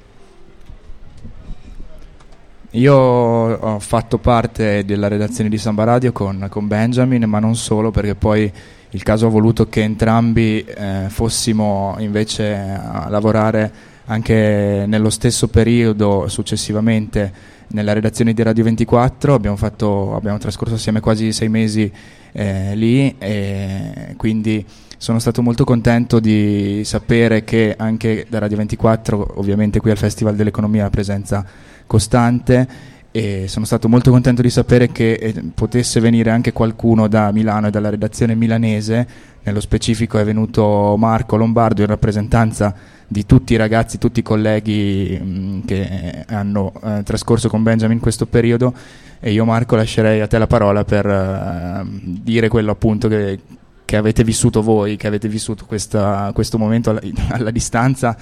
Io 2.71 2.95
ho 2.95 3.79
fatto 3.79 4.19
parte 4.19 4.85
della 4.85 5.09
redazione 5.09 5.49
di 5.49 5.57
Samba 5.57 5.85
Radio 5.85 6.13
con, 6.13 6.47
con, 6.51 6.67
Benjamin, 6.67 7.25
ma 7.25 7.39
non 7.39 7.57
solo, 7.57 7.91
perché 7.91 8.15
poi 8.15 8.53
il 8.91 9.03
caso 9.03 9.27
ha 9.27 9.31
voluto 9.31 9.69
che 9.69 9.83
entrambi 9.83 10.63
eh, 10.63 11.07
fossimo 11.09 11.97
invece 11.99 12.55
a 12.55 13.09
lavorare 13.09 13.73
anche 14.07 14.85
nello 14.87 15.11
stesso 15.11 15.49
periodo 15.49 16.29
successivamente 16.29 17.55
nella 17.69 17.93
redazione 17.93 18.33
di 18.33 18.43
Radio 18.43 18.65
24, 18.65 19.35
abbiamo, 19.35 19.57
fatto, 19.57 20.15
abbiamo 20.15 20.39
trascorso 20.39 20.75
assieme 20.75 21.01
quasi 21.01 21.33
sei 21.33 21.49
mesi 21.49 21.91
eh, 22.33 22.77
lì 22.77 23.15
e 23.19 24.15
quindi 24.17 24.65
sono 24.99 25.19
stato 25.19 25.43
molto 25.43 25.65
contento 25.65 26.21
di 26.21 26.83
sapere 26.85 27.45
che 27.45 27.75
anche 27.77 28.27
da 28.29 28.39
Radio 28.39 28.57
24, 28.59 29.35
ovviamente 29.37 29.81
qui 29.81 29.91
al 29.91 29.99
Festival 29.99 30.37
dell'Economia, 30.37 30.87
ha 30.87 30.91
presenza 30.91 31.45
costante 31.87 32.95
e 33.17 33.49
sono 33.49 33.65
stato 33.65 33.89
molto 33.89 34.11
contento 34.11 34.43
di 34.43 34.51
sapere 34.51 34.93
che 34.93 35.13
eh, 35.15 35.43
potesse 35.55 36.01
venire 36.01 36.29
anche 36.29 36.53
qualcuno 36.53 37.09
da 37.09 37.33
Milano 37.33 37.69
e 37.69 37.71
dalla 37.71 37.89
redazione 37.89 38.35
milanese, 38.35 39.09
nello 39.43 39.61
specifico 39.61 40.19
è 40.19 40.25
venuto 40.25 40.97
Marco 40.99 41.37
Lombardo 41.37 41.81
in 41.81 41.87
rappresentanza 41.87 42.75
di 43.09 43.25
tutti 43.25 43.55
i 43.55 43.57
ragazzi, 43.57 43.97
tutti 43.97 44.21
i 44.21 44.23
colleghi 44.23 45.19
mh, 45.19 45.27
mm, 45.27 45.61
che 45.65 46.25
hanno 46.29 46.75
eh, 46.85 47.03
trascorso 47.05 47.49
con 47.49 47.63
Benjamin 47.63 48.01
questo 48.01 48.27
periodo. 48.27 48.75
E 49.19 49.33
io 49.33 49.47
Marco 49.47 49.77
lascerei 49.77 50.21
a 50.21 50.27
te 50.27 50.37
la 50.37 50.47
parola 50.47 50.85
per 50.85 51.07
uh, 51.07 51.89
dire 51.91 52.49
quello 52.49 52.73
appunto 52.73 53.09
che, 53.09 53.39
che, 53.87 53.97
avete 53.97 54.25
vissuto 54.25 54.61
voi, 54.61 54.97
che 54.97 55.07
avete 55.07 55.27
vissuto 55.27 55.65
questa, 55.65 56.33
questo 56.35 56.59
momento 56.59 56.91
alla, 56.91 57.01
alla 57.31 57.51
distanza 57.51 58.15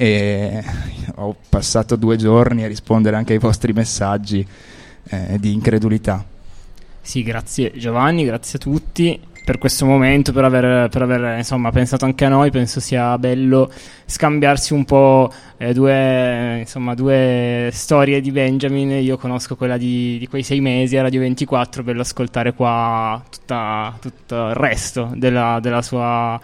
e 0.00 0.62
ho 1.16 1.34
passato 1.48 1.96
due 1.96 2.14
giorni 2.16 2.62
a 2.62 2.68
rispondere 2.68 3.16
anche 3.16 3.32
ai 3.32 3.40
vostri 3.40 3.72
messaggi 3.72 4.46
eh, 5.08 5.36
di 5.40 5.52
incredulità. 5.52 6.24
Sì, 7.00 7.24
grazie 7.24 7.72
Giovanni, 7.74 8.24
grazie 8.24 8.60
a 8.60 8.62
tutti 8.62 9.20
per 9.48 9.56
questo 9.56 9.86
momento, 9.86 10.30
per 10.30 10.44
aver, 10.44 10.90
per 10.90 11.00
aver 11.00 11.38
insomma, 11.38 11.72
pensato 11.72 12.04
anche 12.04 12.26
a 12.26 12.28
noi. 12.28 12.50
Penso 12.50 12.80
sia 12.80 13.16
bello 13.16 13.72
scambiarsi 14.04 14.74
un 14.74 14.84
po' 14.84 15.32
eh, 15.56 15.72
due, 15.72 16.58
insomma, 16.58 16.94
due, 16.94 17.70
storie 17.72 18.20
di 18.20 18.30
Benjamin. 18.30 18.90
Io 19.02 19.16
conosco 19.16 19.56
quella 19.56 19.78
di, 19.78 20.18
di, 20.18 20.28
quei 20.28 20.42
sei 20.42 20.60
mesi 20.60 20.98
a 20.98 21.02
Radio 21.02 21.20
24, 21.20 21.82
bello 21.82 22.02
ascoltare 22.02 22.52
qua 22.52 23.24
tutta, 23.30 23.96
tutto 24.00 24.48
il 24.48 24.54
resto 24.54 25.10
della, 25.14 25.58
della 25.62 25.80
sua 25.80 26.38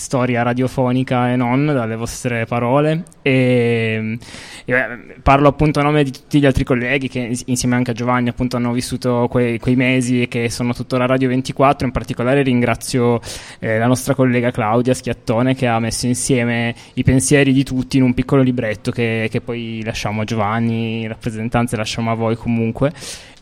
storia 0.00 0.42
radiofonica 0.42 1.30
e 1.30 1.36
non 1.36 1.66
dalle 1.66 1.94
vostre 1.94 2.46
parole. 2.46 3.04
E, 3.22 4.18
e 4.64 4.74
parlo 5.22 5.48
appunto 5.48 5.78
a 5.78 5.82
nome 5.82 6.02
di 6.02 6.10
tutti 6.10 6.40
gli 6.40 6.46
altri 6.46 6.64
colleghi 6.64 7.08
che 7.08 7.36
insieme 7.46 7.76
anche 7.76 7.92
a 7.92 7.94
Giovanni 7.94 8.28
appunto 8.28 8.56
hanno 8.56 8.72
vissuto 8.72 9.28
quei, 9.30 9.58
quei 9.58 9.76
mesi 9.76 10.22
e 10.22 10.28
che 10.28 10.50
sono 10.50 10.72
tuttora 10.72 11.06
Radio 11.06 11.28
24 11.28 11.86
in 11.86 11.92
particolare 11.92 12.42
ringrazio 12.42 13.20
eh, 13.58 13.78
la 13.78 13.86
nostra 13.86 14.14
collega 14.14 14.50
Claudia 14.50 14.94
Schiattone 14.94 15.54
che 15.54 15.66
ha 15.66 15.78
messo 15.78 16.06
insieme 16.06 16.74
i 16.94 17.04
pensieri 17.04 17.52
di 17.52 17.62
tutti 17.62 17.98
in 17.98 18.02
un 18.02 18.14
piccolo 18.14 18.42
libretto 18.42 18.90
che, 18.90 19.28
che 19.30 19.40
poi 19.40 19.82
lasciamo 19.84 20.22
a 20.22 20.24
Giovanni 20.24 21.06
rappresentanze 21.06 21.76
lasciamo 21.76 22.10
a 22.10 22.14
voi 22.14 22.36
comunque 22.36 22.92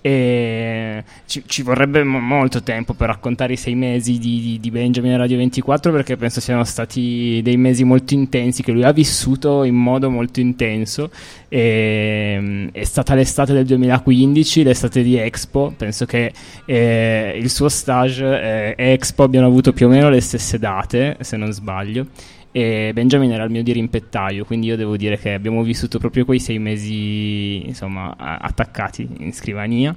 e 0.01 1.03
ci, 1.27 1.43
ci 1.47 1.63
vorrebbe 1.63 2.05
mo- 2.05 2.21
molto 2.21 2.63
tempo 2.63 2.95
per 2.95 3.09
raccontare 3.09 3.55
i 3.55 3.57
sei 3.57 3.75
mesi 3.75 4.19
di, 4.19 4.41
di, 4.41 4.61
di 4.61 4.71
Benjamin 4.71 5.17
Radio 5.17 5.37
24 5.39 5.93
perché 5.93 6.17
penso 6.17 6.41
siano 6.41 6.65
stati 6.65 7.41
dei 7.43 7.57
mesi 7.57 7.85
molto 7.85 8.15
intensi 8.15 8.63
che 8.63 8.73
lui 8.73 8.85
ha 8.85 8.93
vissuto 8.93 9.65
in 9.65 9.75
modo 9.75 10.11
molto 10.11 10.41
intenso. 10.41 11.11
E, 11.49 12.69
è 12.73 12.85
stata 12.85 13.15
l'estate 13.15 13.53
del 13.53 13.67
2015 13.67 14.63
l'estate 14.63 15.03
di 15.03 15.17
Expo. 15.17 15.73
Penso 15.77 16.07
che 16.07 16.33
eh, 16.65 17.39
il 17.41 17.51
suo 17.51 17.69
stage 17.69 18.25
eh, 18.25 18.75
e 18.77 18.93
Expo 18.93 19.23
abbiano 19.25 19.47
avuto 19.47 19.73
più 19.73 19.87
o 19.87 19.89
meno 19.89 20.09
le 20.09 20.21
stesse 20.21 20.59
date 20.59 21.17
se 21.21 21.37
non 21.37 21.53
sbaglio 21.53 22.07
e 22.51 22.91
Benjamin 22.95 23.33
era 23.33 23.45
il 23.45 23.51
mio 23.51 23.63
dirimpettaio, 23.63 24.45
quindi 24.45 24.67
io 24.67 24.77
devo 24.77 24.97
dire 24.97 25.19
che 25.19 25.35
abbiamo 25.35 25.63
vissuto 25.63 25.99
proprio 25.99 26.25
quei 26.25 26.41
sei 26.41 26.59
mesi 26.59 27.67
insomma, 27.67 28.15
attaccati 28.17 29.09
in 29.19 29.33
scrivania 29.33 29.95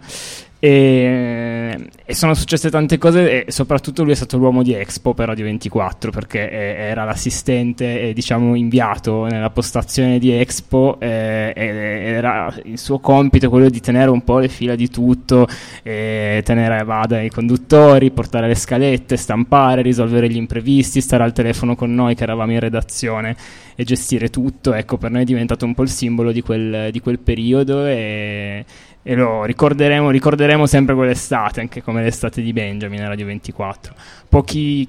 E, 0.63 1.89
e, 2.05 2.13
sono 2.13 2.35
successe 2.35 2.69
tante 2.69 2.99
cose 2.99 3.45
e 3.45 3.51
soprattutto 3.51 4.03
lui 4.03 4.11
è 4.11 4.15
stato 4.15 4.37
l'uomo 4.37 4.61
di 4.61 4.75
Expo 4.75 5.15
per 5.15 5.29
Radio 5.29 5.45
24 5.45 6.11
perché 6.11 6.51
era 6.51 7.03
l'assistente 7.03 8.13
diciamo 8.13 8.53
inviato 8.53 9.25
nella 9.25 9.49
postazione 9.49 10.19
di 10.19 10.31
Expo 10.31 10.99
eh, 10.99 11.51
era 11.55 12.53
il 12.65 12.77
suo 12.77 12.99
compito 12.99 13.49
quello 13.49 13.69
di 13.71 13.79
tenere 13.79 14.11
un 14.11 14.23
po' 14.23 14.37
le 14.37 14.49
fila 14.49 14.75
di 14.75 14.87
tutto 14.87 15.47
tenere 15.81 16.77
a 16.77 16.85
bada 16.85 17.21
i 17.21 17.29
conduttori 17.29 18.11
portare 18.11 18.45
le 18.45 18.53
scalette 18.53 19.17
stampare 19.17 19.81
risolvere 19.81 20.29
gli 20.29 20.35
imprevisti 20.35 21.01
stare 21.01 21.23
al 21.23 21.33
telefono 21.33 21.75
con 21.75 21.91
noi 21.91 22.13
che 22.13 22.21
eravamo 22.21 22.51
in 22.51 22.59
redazione 22.59 23.35
e 23.75 23.83
gestire 23.83 24.29
tutto. 24.29 24.73
Ecco 24.73 24.97
per 24.97 25.11
noi 25.11 25.21
è 25.23 25.25
diventato 25.25 25.65
un 25.65 25.73
po' 25.73 25.83
il 25.83 25.89
simbolo 25.89 26.31
di 26.31 26.41
quel, 26.41 26.91
di 26.91 26.99
quel 26.99 27.19
periodo 27.19 27.85
e 27.85 28.63
e 29.03 29.15
lo 29.15 29.43
ricorderemo, 29.45 30.09
ricorderemo 30.09 30.65
sempre 30.65 30.93
quell'estate, 30.95 31.59
anche 31.59 31.81
come 31.81 32.03
l'estate 32.03 32.41
di 32.41 32.53
Benjamin 32.53 33.01
a 33.01 33.07
Radio 33.09 33.25
24. 33.25 33.93
Pochi 34.29 34.87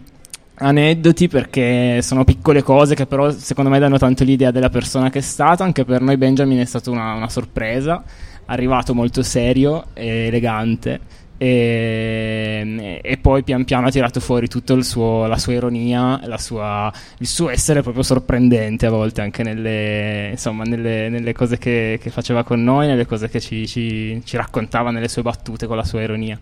aneddoti 0.55 1.29
perché 1.29 2.01
sono 2.03 2.25
piccole 2.25 2.63
cose 2.63 2.95
che 2.95 3.07
però 3.07 3.31
secondo 3.31 3.71
me 3.71 3.79
danno 3.79 3.99
tanto 3.99 4.23
l'idea 4.23 4.51
della 4.51 4.69
persona 4.69 5.11
che 5.11 5.19
è 5.19 5.23
stata, 5.23 5.65
anche 5.65 5.85
per 5.85 6.03
noi 6.03 6.17
Benjamin 6.17 6.59
è 6.59 6.65
stata 6.65 6.91
una, 6.91 7.15
una 7.15 7.29
sorpresa, 7.29 8.03
arrivato 8.47 8.95
molto 8.95 9.23
serio 9.23 9.87
e 9.95 10.27
elegante 10.27 11.01
e, 11.45 13.01
e, 13.03 13.17
poi 13.17 13.43
pian 13.43 13.65
piano 13.65 13.89
ha 13.89 13.91
tirato 13.91 14.21
fuori 14.21 14.47
tutta 14.47 14.77
la 14.77 14.85
sua 14.85 15.53
ironia, 15.53 16.21
la 16.23 16.39
sua, 16.39 16.93
il 17.19 17.27
suo 17.27 17.49
essere 17.49 17.83
proprio 17.83 18.05
sorprendente 18.05 18.87
a 18.87 18.91
volte 18.91 19.23
anche 19.23 19.43
nelle, 19.43 20.29
insomma, 20.31 20.63
nelle, 20.63 21.09
nelle 21.09 21.33
cose 21.33 21.59
che, 21.59 21.99
che, 22.01 22.11
faceva 22.11 22.45
con 22.45 22.63
noi, 22.63 22.87
nelle 22.87 23.07
cose 23.07 23.29
che 23.29 23.41
ci, 23.41 23.67
ci, 23.67 24.23
ci, 24.25 24.37
raccontava 24.37 24.93
nelle 24.93 25.09
sue 25.09 25.23
battute 25.23 25.67
con 25.67 25.77
la 25.77 25.83
sua 25.83 26.03
ironia. 26.03 26.39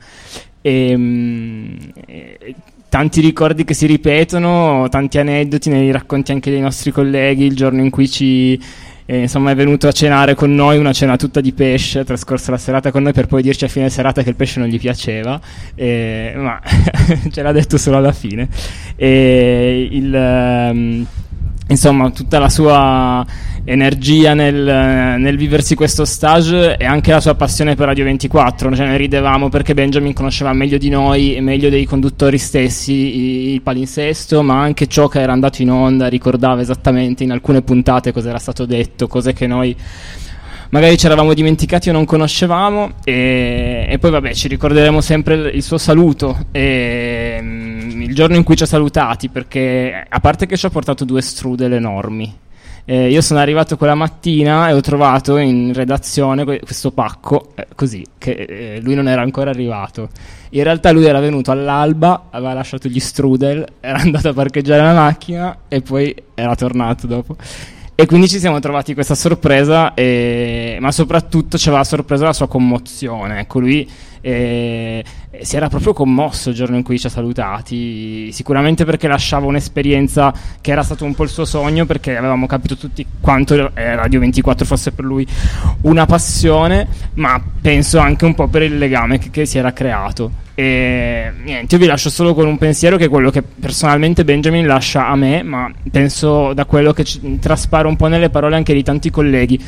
E, 0.61 0.95
mm, 0.95 1.77
e, 2.07 2.55
tanti 2.91 3.23
ricordi 3.23 3.65
che 3.65 3.73
si 3.73 3.87
ripetono, 3.87 4.87
tanti 4.91 5.17
aneddoti 5.17 5.71
nei 5.71 5.91
racconti 5.93 6.33
anche 6.33 6.51
dei 6.51 6.61
nostri 6.61 6.91
colleghi, 6.91 7.47
il 7.47 7.57
giorno 7.57 7.81
in 7.81 7.89
cui 7.89 8.07
ci 8.07 8.61
e, 9.11 9.23
insomma 9.23 9.51
è 9.51 9.57
venuto 9.57 9.89
a 9.89 9.93
cenare 9.93 10.37
con 10.37 10.55
noi, 10.55 10.79
una 10.79 10.93
cena 10.93 11.17
tutta 11.17 11.41
di 11.41 11.53
pesce, 11.53 11.99
ha 11.99 12.05
trascorso 12.05 12.53
la 12.53 12.59
serata 12.59 12.93
con 12.93 13.03
noi 13.03 13.13
per 13.13 13.27
poi 13.27 13.43
dirci 13.43 13.65
a 13.65 13.69
fine 13.69 13.91
serata 13.91 14.23
che 14.23 14.29
il 14.29 14.37
pesce 14.37 14.61
non 14.61 14.69
gli 14.69 14.79
piaceva, 14.79 15.41
e, 15.75 16.33
ma 16.37 16.61
ce 17.29 17.43
l'ha 17.43 17.51
detto 17.51 17.77
solo 17.77 17.97
alla 17.97 18.13
fine. 18.13 18.47
E 18.95 19.89
il, 19.91 20.15
um, 20.15 21.05
insomma, 21.71 22.11
tutta 22.11 22.39
la 22.39 22.49
sua 22.49 23.25
energia 23.65 24.35
nel, 24.35 25.19
nel, 25.19 25.37
viversi 25.37 25.75
questo 25.75 26.05
stage 26.05 26.77
e 26.77 26.85
anche 26.85 27.13
la 27.13 27.21
sua 27.21 27.35
passione 27.35 27.75
per 27.75 27.87
Radio 27.87 28.05
24. 28.05 28.75
Cioè, 28.75 28.87
ne 28.87 28.97
ridevamo 28.97 29.49
perché 29.49 29.75
Benjamin 29.75 30.13
conosceva 30.13 30.53
meglio 30.53 30.79
di 30.79 30.89
noi 30.89 31.35
e 31.35 31.41
meglio 31.41 31.69
dei 31.69 31.85
conduttori 31.85 32.39
stessi 32.39 33.53
il 33.53 33.63
palinsesto, 33.63 34.43
ma 34.43 34.61
anche 34.61 34.87
ciò 34.87 35.09
che 35.09 35.21
era 35.21 35.33
andato 35.33 35.63
in 35.63 35.71
onda, 35.71 36.09
ricordava 36.09 36.61
esattamente 36.61 37.25
in 37.25 37.33
alcune 37.33 37.63
puntate 37.63 38.13
cosa 38.13 38.29
era 38.29 38.39
stato 38.39 38.67
detto, 38.67 39.07
cose 39.07 39.33
che 39.33 39.47
noi 39.47 39.75
magari 40.71 40.97
ci 40.97 41.07
eravamo 41.07 41.35
dimenticati 41.35 41.89
o 41.89 41.93
non 41.93 42.05
conoscevamo 42.05 42.91
e, 43.05 43.87
e 43.89 43.99
poi 43.99 44.11
vabbè 44.11 44.35
ci 44.35 44.49
ricorderemo 44.49 45.01
sempre 45.01 45.35
il, 45.35 45.51
il 45.55 45.63
suo 45.63 45.79
saluto 45.79 46.47
e, 46.51 47.39
um, 47.41 48.03
il 48.03 48.15
giorno 48.15 48.37
in 48.37 48.43
cui 48.43 48.57
ci 48.57 48.63
ha 48.63 48.67
salutati 48.67 49.29
perché 49.29 50.07
a 50.09 50.21
parte 50.21 50.47
che 50.47 50.57
ci 50.57 50.67
ha 50.67 50.71
portato 50.71 51.05
due 51.05 51.23
strudel 51.23 51.75
enormi 51.75 52.39
eh, 52.85 53.09
io 53.09 53.21
sono 53.21 53.39
arrivato 53.39 53.77
quella 53.77 53.95
mattina 53.95 54.69
e 54.69 54.73
ho 54.73 54.81
trovato 54.81 55.37
in 55.37 55.73
redazione 55.73 56.45
questo 56.45 56.91
pacco, 56.91 57.53
eh, 57.55 57.69
così, 57.77 58.05
che 58.19 58.33
eh, 58.33 58.81
lui 58.83 58.95
non 58.95 59.07
era 59.07 59.23
ancora 59.23 59.51
arrivato. 59.51 60.09
In 60.51 60.65
realtà 60.65 60.91
lui 60.91 61.05
era 61.05 61.21
venuto 61.21 61.53
all'alba, 61.53 62.29
aveva 62.31 62.53
lasciato 62.55 62.89
gli 62.89 62.99
strudel, 62.99 63.65
era 63.79 63.99
andato 64.01 64.31
a 64.31 64.33
parcheggiare 64.33 64.83
la 64.83 64.95
macchina 64.95 65.57
e 65.69 65.83
poi 65.83 66.15
era 66.35 66.57
tornato 66.57 67.07
dopo. 67.07 67.37
E 68.01 68.07
quindi 68.07 68.29
ci 68.29 68.39
siamo 68.39 68.61
trovati 68.61 68.95
questa 68.95 69.15
sorpresa, 69.15 69.93
e, 69.93 70.79
ma 70.81 70.91
soprattutto 70.91 71.59
ci 71.59 71.69
aveva 71.69 71.85
sorpreso 71.85 72.25
la 72.25 72.33
sua 72.33 72.49
commozione. 72.49 73.41
Ecco, 73.41 73.61
lui 73.61 73.87
eh, 74.23 75.05
si 75.43 75.57
era 75.57 75.69
proprio 75.69 75.93
commosso 75.93 76.49
il 76.49 76.55
giorno 76.55 76.77
in 76.77 76.83
cui 76.83 76.99
ci 76.99 77.09
ha 77.09 77.11
salutati, 77.11 78.33
sicuramente 78.33 78.87
perché 78.87 79.07
lasciava 79.07 79.45
un'esperienza 79.45 80.33
che 80.63 80.71
era 80.71 80.83
stato 80.83 81.05
un 81.05 81.15
po' 81.15 81.25
il 81.25 81.29
suo 81.29 81.45
sogno, 81.45 81.85
perché 81.85 82.17
avevamo 82.17 82.47
capito 82.47 82.75
tutti 82.75 83.05
quanto 83.21 83.71
Radio 83.75 84.21
24 84.21 84.65
fosse 84.65 84.93
per 84.93 85.05
lui 85.05 85.27
una 85.83 86.07
passione, 86.07 86.89
ma 87.17 87.39
penso 87.61 87.99
anche 87.99 88.25
un 88.25 88.35
po' 88.35 88.49
per 88.49 88.63
il 88.63 88.79
legame 88.79 89.19
che, 89.19 89.29
che 89.29 89.45
si 89.45 89.59
era 89.59 89.75
creato. 89.75 90.49
E 90.61 91.33
niente, 91.43 91.75
io 91.75 91.81
vi 91.81 91.87
lascio 91.87 92.11
solo 92.11 92.35
con 92.35 92.47
un 92.47 92.59
pensiero 92.59 92.99
che 92.99 93.07
è 93.07 93.09
quello 93.09 93.31
che 93.31 93.41
personalmente 93.41 94.27
Benjamin 94.27 94.67
lascia 94.67 95.09
a 95.09 95.17
me, 95.17 95.43
ma 95.43 95.73
penso 95.91 96.53
da 96.53 96.67
quello 96.67 96.93
che 96.93 97.03
ci, 97.03 97.39
traspare 97.39 97.89
un 97.89 97.97
po' 97.97 98.09
nelle 98.09 98.29
parole 98.29 98.57
anche 98.57 98.75
di 98.75 98.83
tanti 98.83 99.09
colleghi. 99.09 99.59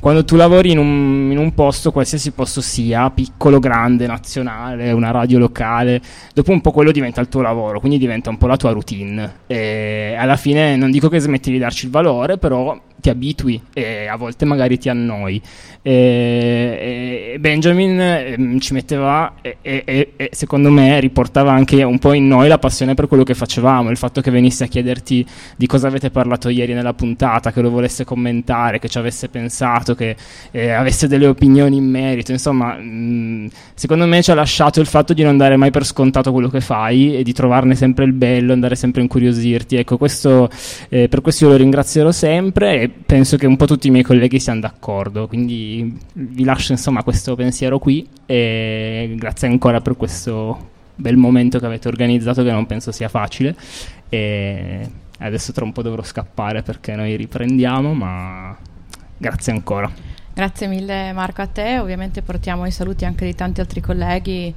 Quando 0.00 0.24
tu 0.24 0.34
lavori 0.34 0.72
in 0.72 0.78
un, 0.78 1.28
in 1.30 1.38
un 1.38 1.54
posto, 1.54 1.92
qualsiasi 1.92 2.32
posto 2.32 2.60
sia, 2.60 3.08
piccolo, 3.10 3.60
grande, 3.60 4.08
nazionale, 4.08 4.90
una 4.90 5.12
radio 5.12 5.38
locale, 5.38 6.02
dopo 6.34 6.50
un 6.50 6.60
po' 6.60 6.72
quello 6.72 6.90
diventa 6.90 7.20
il 7.20 7.28
tuo 7.28 7.40
lavoro, 7.40 7.78
quindi 7.78 7.98
diventa 7.98 8.28
un 8.28 8.36
po' 8.36 8.48
la 8.48 8.56
tua 8.56 8.72
routine. 8.72 9.42
E 9.46 10.16
alla 10.18 10.34
fine 10.34 10.74
non 10.74 10.90
dico 10.90 11.08
che 11.08 11.20
smetti 11.20 11.52
di 11.52 11.58
darci 11.58 11.84
il 11.84 11.92
valore, 11.92 12.36
però 12.36 12.76
ti 13.02 13.10
abitui 13.10 13.60
e 13.74 14.06
a 14.06 14.16
volte 14.16 14.46
magari 14.46 14.78
ti 14.78 14.88
annoi. 14.88 15.42
E, 15.82 17.32
e 17.34 17.38
Benjamin 17.40 18.00
eh, 18.00 18.56
ci 18.60 18.72
metteva 18.72 19.34
e, 19.42 19.56
e, 19.60 20.12
e, 20.16 20.30
secondo 20.32 20.70
me 20.70 21.00
riportava 21.00 21.50
anche 21.50 21.82
un 21.82 21.98
po' 21.98 22.12
in 22.12 22.28
noi 22.28 22.46
la 22.46 22.58
passione 22.58 22.94
per 22.94 23.08
quello 23.08 23.24
che 23.24 23.34
facevamo, 23.34 23.90
il 23.90 23.96
fatto 23.96 24.20
che 24.20 24.30
venisse 24.30 24.64
a 24.64 24.66
chiederti 24.68 25.26
di 25.56 25.66
cosa 25.66 25.88
avete 25.88 26.10
parlato 26.10 26.48
ieri 26.48 26.72
nella 26.72 26.94
puntata, 26.94 27.50
che 27.50 27.60
lo 27.60 27.70
volesse 27.70 28.04
commentare, 28.04 28.78
che 28.78 28.88
ci 28.88 28.98
avesse 28.98 29.28
pensato, 29.28 29.96
che 29.96 30.14
eh, 30.52 30.70
avesse 30.70 31.08
delle 31.08 31.26
opinioni 31.26 31.78
in 31.78 31.90
merito, 31.90 32.30
insomma, 32.30 32.76
mh, 32.76 32.82
mm, 32.82 33.46
secondo 33.74 34.06
me 34.06 34.22
ci 34.22 34.30
ha 34.30 34.34
lasciato 34.34 34.78
il 34.78 34.86
fatto 34.86 35.12
di 35.12 35.24
non 35.24 35.36
dare 35.36 35.56
mai 35.56 35.72
per 35.72 35.84
scontato 35.84 36.30
quello 36.30 36.48
che 36.48 36.60
fai 36.60 37.16
e 37.16 37.24
di 37.24 37.32
trovarne 37.32 37.74
sempre 37.74 38.04
il 38.04 38.12
bello, 38.12 38.52
andare 38.52 38.76
sempre 38.76 39.00
a 39.00 39.02
incuriosirti. 39.02 39.74
Ecco, 39.74 39.96
questo, 39.96 40.48
eh, 40.88 41.08
per 41.08 41.20
questo 41.20 41.46
io 41.46 41.50
lo 41.50 41.56
ringrazierò 41.56 42.12
sempre 42.12 42.91
penso 43.04 43.36
che 43.36 43.46
un 43.46 43.56
po' 43.56 43.66
tutti 43.66 43.88
i 43.88 43.90
miei 43.90 44.02
colleghi 44.02 44.40
siano 44.40 44.60
d'accordo, 44.60 45.26
quindi 45.26 45.98
vi 46.14 46.44
lascio 46.44 46.72
insomma 46.72 47.02
questo 47.02 47.34
pensiero 47.34 47.78
qui 47.78 48.08
e 48.26 49.14
grazie 49.16 49.48
ancora 49.48 49.80
per 49.80 49.96
questo 49.96 50.70
bel 50.94 51.16
momento 51.16 51.58
che 51.58 51.66
avete 51.66 51.88
organizzato 51.88 52.42
che 52.42 52.50
non 52.50 52.66
penso 52.66 52.92
sia 52.92 53.08
facile 53.08 53.56
e 54.08 54.88
adesso 55.18 55.52
tra 55.52 55.64
un 55.64 55.72
po' 55.72 55.82
dovrò 55.82 56.02
scappare 56.02 56.62
perché 56.62 56.94
noi 56.94 57.16
riprendiamo, 57.16 57.92
ma 57.94 58.56
grazie 59.16 59.52
ancora. 59.52 59.90
Grazie 60.34 60.66
mille 60.66 61.12
Marco 61.12 61.42
a 61.42 61.46
te, 61.46 61.78
ovviamente 61.78 62.22
portiamo 62.22 62.66
i 62.66 62.70
saluti 62.70 63.04
anche 63.04 63.24
di 63.24 63.34
tanti 63.34 63.60
altri 63.60 63.80
colleghi 63.80 64.54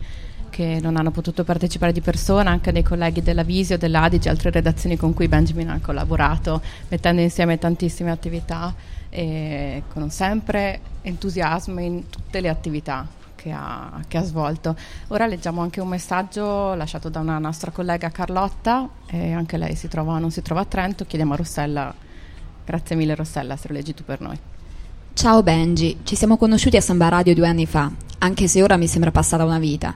che 0.56 0.80
non 0.82 0.96
hanno 0.96 1.12
potuto 1.12 1.44
partecipare 1.44 1.92
di 1.92 2.00
persona, 2.00 2.50
anche 2.50 2.72
dei 2.72 2.82
colleghi 2.82 3.22
della 3.22 3.44
Visio, 3.44 3.78
dell'Adige, 3.78 4.30
altre 4.30 4.52
redazioni 4.52 4.96
con 4.96 5.14
cui 5.14 5.28
Benjamin 5.28 5.68
ha 5.68 5.82
collaborato, 5.82 6.62
mettendo 6.88 7.22
insieme 7.22 7.58
tantissime 7.58 8.10
attività 8.10 8.74
e 9.10 9.84
con 9.92 10.10
sempre 10.10 10.80
entusiasmo 11.02 11.82
in 11.82 12.08
tutte 12.08 12.40
le 12.40 12.48
attività 12.48 13.06
che 13.36 13.52
ha, 13.52 14.02
che 14.08 14.16
ha, 14.16 14.24
svolto. 14.24 14.78
Ora 15.10 15.26
leggiamo 15.28 15.62
anche 15.62 15.82
un 15.82 15.90
messaggio 15.90 16.74
lasciato 16.74 17.10
da 17.10 17.20
una 17.20 17.38
nostra 17.38 17.72
collega 17.72 18.10
Carlotta, 18.10 18.88
e 19.08 19.34
anche 19.34 19.58
lei 19.58 19.76
si 19.76 19.90
trova, 19.90 20.20
non 20.20 20.32
si 20.32 20.42
trova 20.42 20.62
a 20.62 20.66
Trento, 20.66 21.04
chiediamo 21.04 21.34
a 21.34 21.36
Rossella, 21.36 21.94
grazie 22.64 22.96
mille 22.96 23.14
Rossella 23.14 23.58
se 23.58 23.68
lo 23.68 23.74
leggi 23.74 23.94
tu 23.94 24.06
per 24.06 24.22
noi. 24.22 24.40
Ciao 25.16 25.42
Benji, 25.44 26.00
ci 26.04 26.14
siamo 26.14 26.36
conosciuti 26.36 26.76
a 26.76 26.82
Samba 26.82 27.08
Radio 27.08 27.34
due 27.34 27.48
anni 27.48 27.66
fa, 27.66 27.90
anche 28.18 28.50
se 28.50 28.62
ora 28.62 28.76
mi 28.76 28.86
sembra 28.86 29.12
passata 29.12 29.46
una 29.46 29.60
vita. 29.60 29.96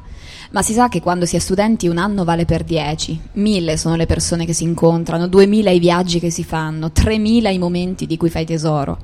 Ma 0.52 0.62
si 0.62 0.72
sa 0.72 0.88
che 0.88 1.02
quando 1.02 1.26
si 1.26 1.36
è 1.36 1.40
studenti 1.40 1.90
un 1.90 1.98
anno 1.98 2.24
vale 2.24 2.46
per 2.46 2.64
dieci. 2.64 3.20
Mille 3.34 3.76
sono 3.76 3.98
le 3.98 4.06
persone 4.06 4.46
che 4.46 4.54
si 4.54 4.64
incontrano, 4.64 5.28
duemila 5.28 5.72
i 5.72 5.80
viaggi 5.80 6.22
che 6.22 6.30
si 6.30 6.46
fanno, 6.46 6.94
tremila 6.94 7.50
i 7.50 7.58
momenti 7.58 8.06
di 8.08 8.16
cui 8.16 8.30
fai 8.30 8.46
tesoro. 8.46 8.98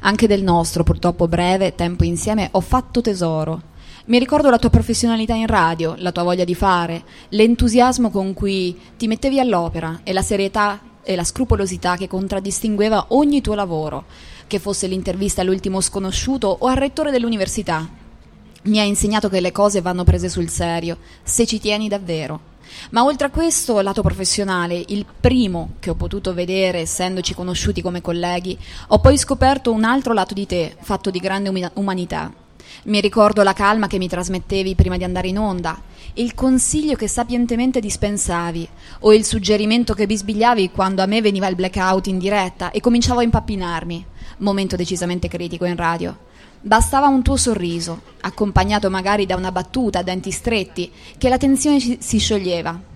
Anche 0.00 0.26
del 0.26 0.42
nostro, 0.42 0.84
purtroppo 0.84 1.28
breve, 1.28 1.74
tempo 1.74 2.04
insieme 2.04 2.50
ho 2.52 2.60
fatto 2.60 3.00
tesoro. 3.00 3.62
Mi 4.04 4.18
ricordo 4.18 4.50
la 4.50 4.58
tua 4.58 4.68
professionalità 4.68 5.32
in 5.32 5.46
radio, 5.46 5.94
la 5.96 6.12
tua 6.12 6.24
voglia 6.24 6.44
di 6.44 6.54
fare, 6.54 7.02
l'entusiasmo 7.30 8.10
con 8.10 8.34
cui 8.34 8.78
ti 8.98 9.06
mettevi 9.06 9.40
all'opera 9.40 10.00
e 10.04 10.12
la 10.12 10.22
serietà 10.22 10.78
e 11.02 11.16
la 11.16 11.24
scrupolosità 11.24 11.96
che 11.96 12.06
contraddistingueva 12.06 13.06
ogni 13.08 13.40
tuo 13.40 13.54
lavoro, 13.54 14.04
che 14.46 14.58
fosse 14.58 14.86
l'intervista 14.86 15.40
all'ultimo 15.40 15.80
sconosciuto 15.80 16.48
o 16.60 16.66
al 16.66 16.76
rettore 16.76 17.10
dell'università, 17.10 17.88
mi 18.64 18.80
ha 18.80 18.84
insegnato 18.84 19.28
che 19.28 19.40
le 19.40 19.52
cose 19.52 19.80
vanno 19.80 20.04
prese 20.04 20.28
sul 20.28 20.48
serio, 20.48 20.98
se 21.22 21.46
ci 21.46 21.60
tieni 21.60 21.88
davvero. 21.88 22.52
Ma 22.90 23.04
oltre 23.04 23.26
a 23.26 23.30
questo, 23.30 23.80
lato 23.80 24.02
professionale, 24.02 24.82
il 24.88 25.04
primo 25.20 25.74
che 25.80 25.90
ho 25.90 25.94
potuto 25.94 26.32
vedere 26.32 26.80
essendoci 26.80 27.34
conosciuti 27.34 27.82
come 27.82 28.00
colleghi, 28.00 28.58
ho 28.88 28.98
poi 29.00 29.18
scoperto 29.18 29.70
un 29.70 29.84
altro 29.84 30.12
lato 30.12 30.34
di 30.34 30.46
te, 30.46 30.76
fatto 30.80 31.10
di 31.10 31.18
grande 31.18 31.70
umanità. 31.74 32.32
Mi 32.84 33.00
ricordo 33.00 33.42
la 33.42 33.52
calma 33.52 33.86
che 33.86 33.98
mi 33.98 34.08
trasmettevi 34.08 34.74
prima 34.74 34.96
di 34.96 35.04
andare 35.04 35.28
in 35.28 35.38
onda, 35.38 35.80
il 36.14 36.34
consiglio 36.34 36.96
che 36.96 37.08
sapientemente 37.08 37.80
dispensavi 37.80 38.68
o 39.00 39.12
il 39.12 39.24
suggerimento 39.24 39.94
che 39.94 40.06
bisbigliavi 40.06 40.70
quando 40.70 41.02
a 41.02 41.06
me 41.06 41.20
veniva 41.20 41.48
il 41.48 41.54
blackout 41.54 42.06
in 42.06 42.18
diretta 42.18 42.70
e 42.70 42.80
cominciavo 42.80 43.20
a 43.20 43.24
impappinarmi, 43.24 44.06
momento 44.38 44.76
decisamente 44.76 45.28
critico 45.28 45.64
in 45.64 45.76
radio. 45.76 46.16
Bastava 46.60 47.08
un 47.08 47.22
tuo 47.22 47.36
sorriso, 47.36 48.02
accompagnato 48.20 48.88
magari 48.88 49.26
da 49.26 49.36
una 49.36 49.52
battuta 49.52 49.98
a 49.98 50.02
denti 50.02 50.30
stretti, 50.30 50.90
che 51.18 51.28
la 51.28 51.38
tensione 51.38 51.98
si 52.00 52.18
scioglieva. 52.18 52.92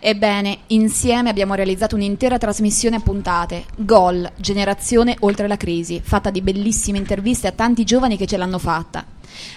Ebbene, 0.00 0.58
insieme 0.68 1.30
abbiamo 1.30 1.54
realizzato 1.54 1.96
un'intera 1.96 2.38
trasmissione 2.38 2.96
a 2.96 3.00
puntate, 3.00 3.64
Gol, 3.76 4.30
Generazione 4.36 5.16
oltre 5.20 5.48
la 5.48 5.56
crisi, 5.56 6.00
fatta 6.02 6.30
di 6.30 6.42
bellissime 6.42 6.98
interviste 6.98 7.48
a 7.48 7.52
tanti 7.52 7.84
giovani 7.84 8.16
che 8.16 8.26
ce 8.26 8.36
l'hanno 8.36 8.58
fatta. 8.58 9.04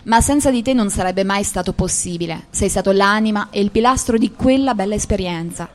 Ma 0.03 0.21
senza 0.21 0.49
di 0.49 0.61
te 0.61 0.73
non 0.73 0.89
sarebbe 0.89 1.23
mai 1.23 1.43
stato 1.43 1.73
possibile. 1.73 2.47
Sei 2.49 2.69
stato 2.69 2.91
l'anima 2.91 3.49
e 3.51 3.61
il 3.61 3.71
pilastro 3.71 4.17
di 4.17 4.31
quella 4.31 4.73
bella 4.73 4.95
esperienza. 4.95 5.69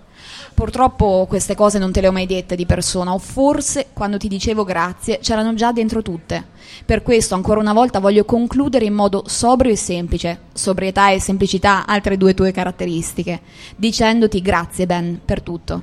Purtroppo 0.57 1.27
queste 1.29 1.55
cose 1.55 1.79
non 1.79 1.93
te 1.93 2.01
le 2.01 2.09
ho 2.09 2.13
mai 2.13 2.25
dette 2.25 2.57
di 2.57 2.65
persona, 2.65 3.13
o 3.13 3.19
forse 3.19 3.89
quando 3.93 4.17
ti 4.17 4.27
dicevo 4.27 4.65
grazie 4.65 5.19
c'erano 5.19 5.53
già 5.53 5.71
dentro 5.71 6.01
tutte. 6.01 6.43
Per 6.83 7.03
questo 7.03 7.35
ancora 7.35 7.61
una 7.61 7.75
volta 7.75 8.01
voglio 8.01 8.25
concludere 8.25 8.87
in 8.87 8.95
modo 8.95 9.25
sobrio 9.27 9.71
e 9.71 9.77
semplice, 9.77 10.39
sobrietà 10.55 11.11
e 11.11 11.21
semplicità, 11.21 11.85
altre 11.85 12.17
due 12.17 12.33
tue 12.33 12.53
caratteristiche, 12.53 13.41
dicendoti 13.77 14.41
grazie 14.41 14.87
Ben 14.87 15.21
per 15.23 15.43
tutto. 15.43 15.83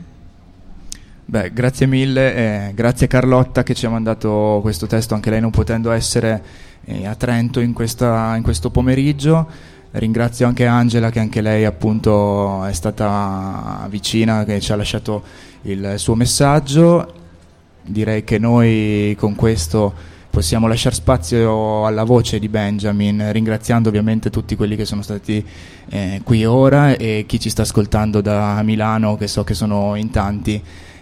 Beh, 1.23 1.53
grazie 1.53 1.85
mille, 1.85 2.35
eh, 2.35 2.71
grazie 2.73 3.05
Carlotta 3.05 3.61
che 3.61 3.75
ci 3.75 3.85
ha 3.85 3.91
mandato 3.91 4.57
questo 4.63 4.87
testo, 4.87 5.13
anche 5.13 5.29
lei 5.29 5.39
non 5.39 5.51
potendo 5.51 5.91
essere 5.91 6.43
eh, 6.85 7.05
a 7.05 7.13
Trento 7.13 7.59
in, 7.59 7.73
questa, 7.73 8.35
in 8.35 8.41
questo 8.41 8.71
pomeriggio. 8.71 9.47
Ringrazio 9.95 10.47
anche 10.47 10.65
Angela 10.65 11.11
che 11.11 11.19
anche 11.19 11.39
lei 11.39 11.65
appunto 11.65 12.65
è 12.65 12.73
stata 12.73 13.85
vicina, 13.91 14.43
che 14.43 14.59
ci 14.59 14.71
ha 14.71 14.75
lasciato 14.75 15.21
il 15.63 15.93
suo 15.97 16.15
messaggio. 16.15 17.13
Direi 17.83 18.23
che 18.23 18.39
noi 18.39 19.15
con 19.19 19.35
questo 19.35 19.93
possiamo 20.31 20.65
lasciare 20.65 20.95
spazio 20.95 21.85
alla 21.85 22.05
voce 22.05 22.39
di 22.39 22.49
Benjamin, 22.49 23.31
ringraziando 23.31 23.89
ovviamente 23.89 24.31
tutti 24.31 24.55
quelli 24.55 24.75
che 24.75 24.85
sono 24.85 25.03
stati 25.03 25.45
eh, 25.89 26.21
qui 26.23 26.43
ora 26.43 26.95
e 26.95 27.25
chi 27.27 27.39
ci 27.39 27.51
sta 27.51 27.61
ascoltando 27.61 28.19
da 28.19 28.59
Milano, 28.63 29.15
che 29.15 29.27
so 29.27 29.43
che 29.43 29.53
sono 29.53 29.93
in 29.95 30.09
tanti. 30.09 30.59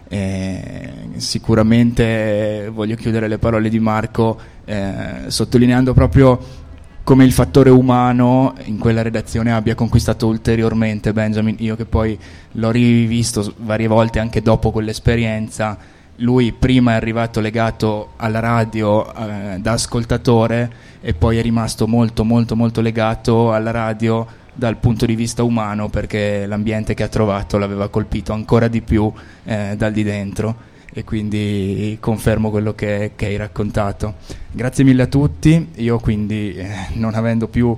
Eh, 0.10 0.89
sicuramente 1.15 2.69
voglio 2.73 2.95
chiudere 2.95 3.30
le 3.30 3.38
parole 3.38 3.69
di 3.69 3.80
Marco 3.80 4.38
eh, 4.65 5.23
sottolineando 5.27 5.93
proprio 5.93 6.61
come 7.04 7.26
il 7.26 7.32
fattore 7.32 7.70
umano 7.70 8.54
in 8.66 8.78
quella 8.78 9.02
redazione 9.02 9.52
abbia 9.52 9.76
conquistato 9.76 10.28
ulteriormente 10.28 11.14
Benjamin. 11.14 11.56
Io 11.60 11.76
che 11.76 11.86
poi 11.86 12.18
l'ho 12.54 12.72
rivisto 12.72 13.54
varie 13.58 13.88
volte 13.88 14.20
anche 14.20 14.42
dopo 14.42 14.72
quell'esperienza, 14.72 15.78
lui 16.18 16.52
prima 16.52 16.92
è 16.92 16.96
arrivato 16.96 17.40
legato 17.40 18.12
alla 18.18 18.40
radio 18.40 19.14
eh, 19.14 19.58
da 19.60 19.72
ascoltatore 19.72 20.72
e 21.02 21.14
poi 21.14 21.38
è 21.38 21.42
rimasto 21.42 21.88
molto 21.88 22.24
molto 22.24 22.56
molto 22.56 22.82
legato 22.82 23.52
alla 23.52 23.72
radio 23.72 24.28
dal 24.54 24.78
punto 24.78 25.06
di 25.06 25.16
vista 25.16 25.42
umano 25.42 25.90
perché 25.90 26.46
l'ambiente 26.46 26.94
che 26.94 27.04
ha 27.04 27.08
trovato 27.08 27.58
l'aveva 27.58 27.88
colpito 27.90 28.34
ancora 28.34 28.68
di 28.68 28.82
più 28.82 29.12
eh, 29.46 29.74
dal 29.76 29.92
di 29.92 30.04
dentro 30.04 30.70
e 30.93 31.04
quindi 31.04 31.97
confermo 31.99 32.49
quello 32.49 32.73
che, 32.73 33.12
che, 33.15 33.25
hai 33.25 33.38
raccontato. 33.38 34.15
Grazie 34.51 34.84
mille 34.84 35.04
a 35.04 35.08
tutti, 35.08 35.69
io 35.75 35.99
quindi 35.99 36.54
eh, 36.54 36.88
non 36.93 37.13
avendo 37.13 37.47
più 37.47 37.77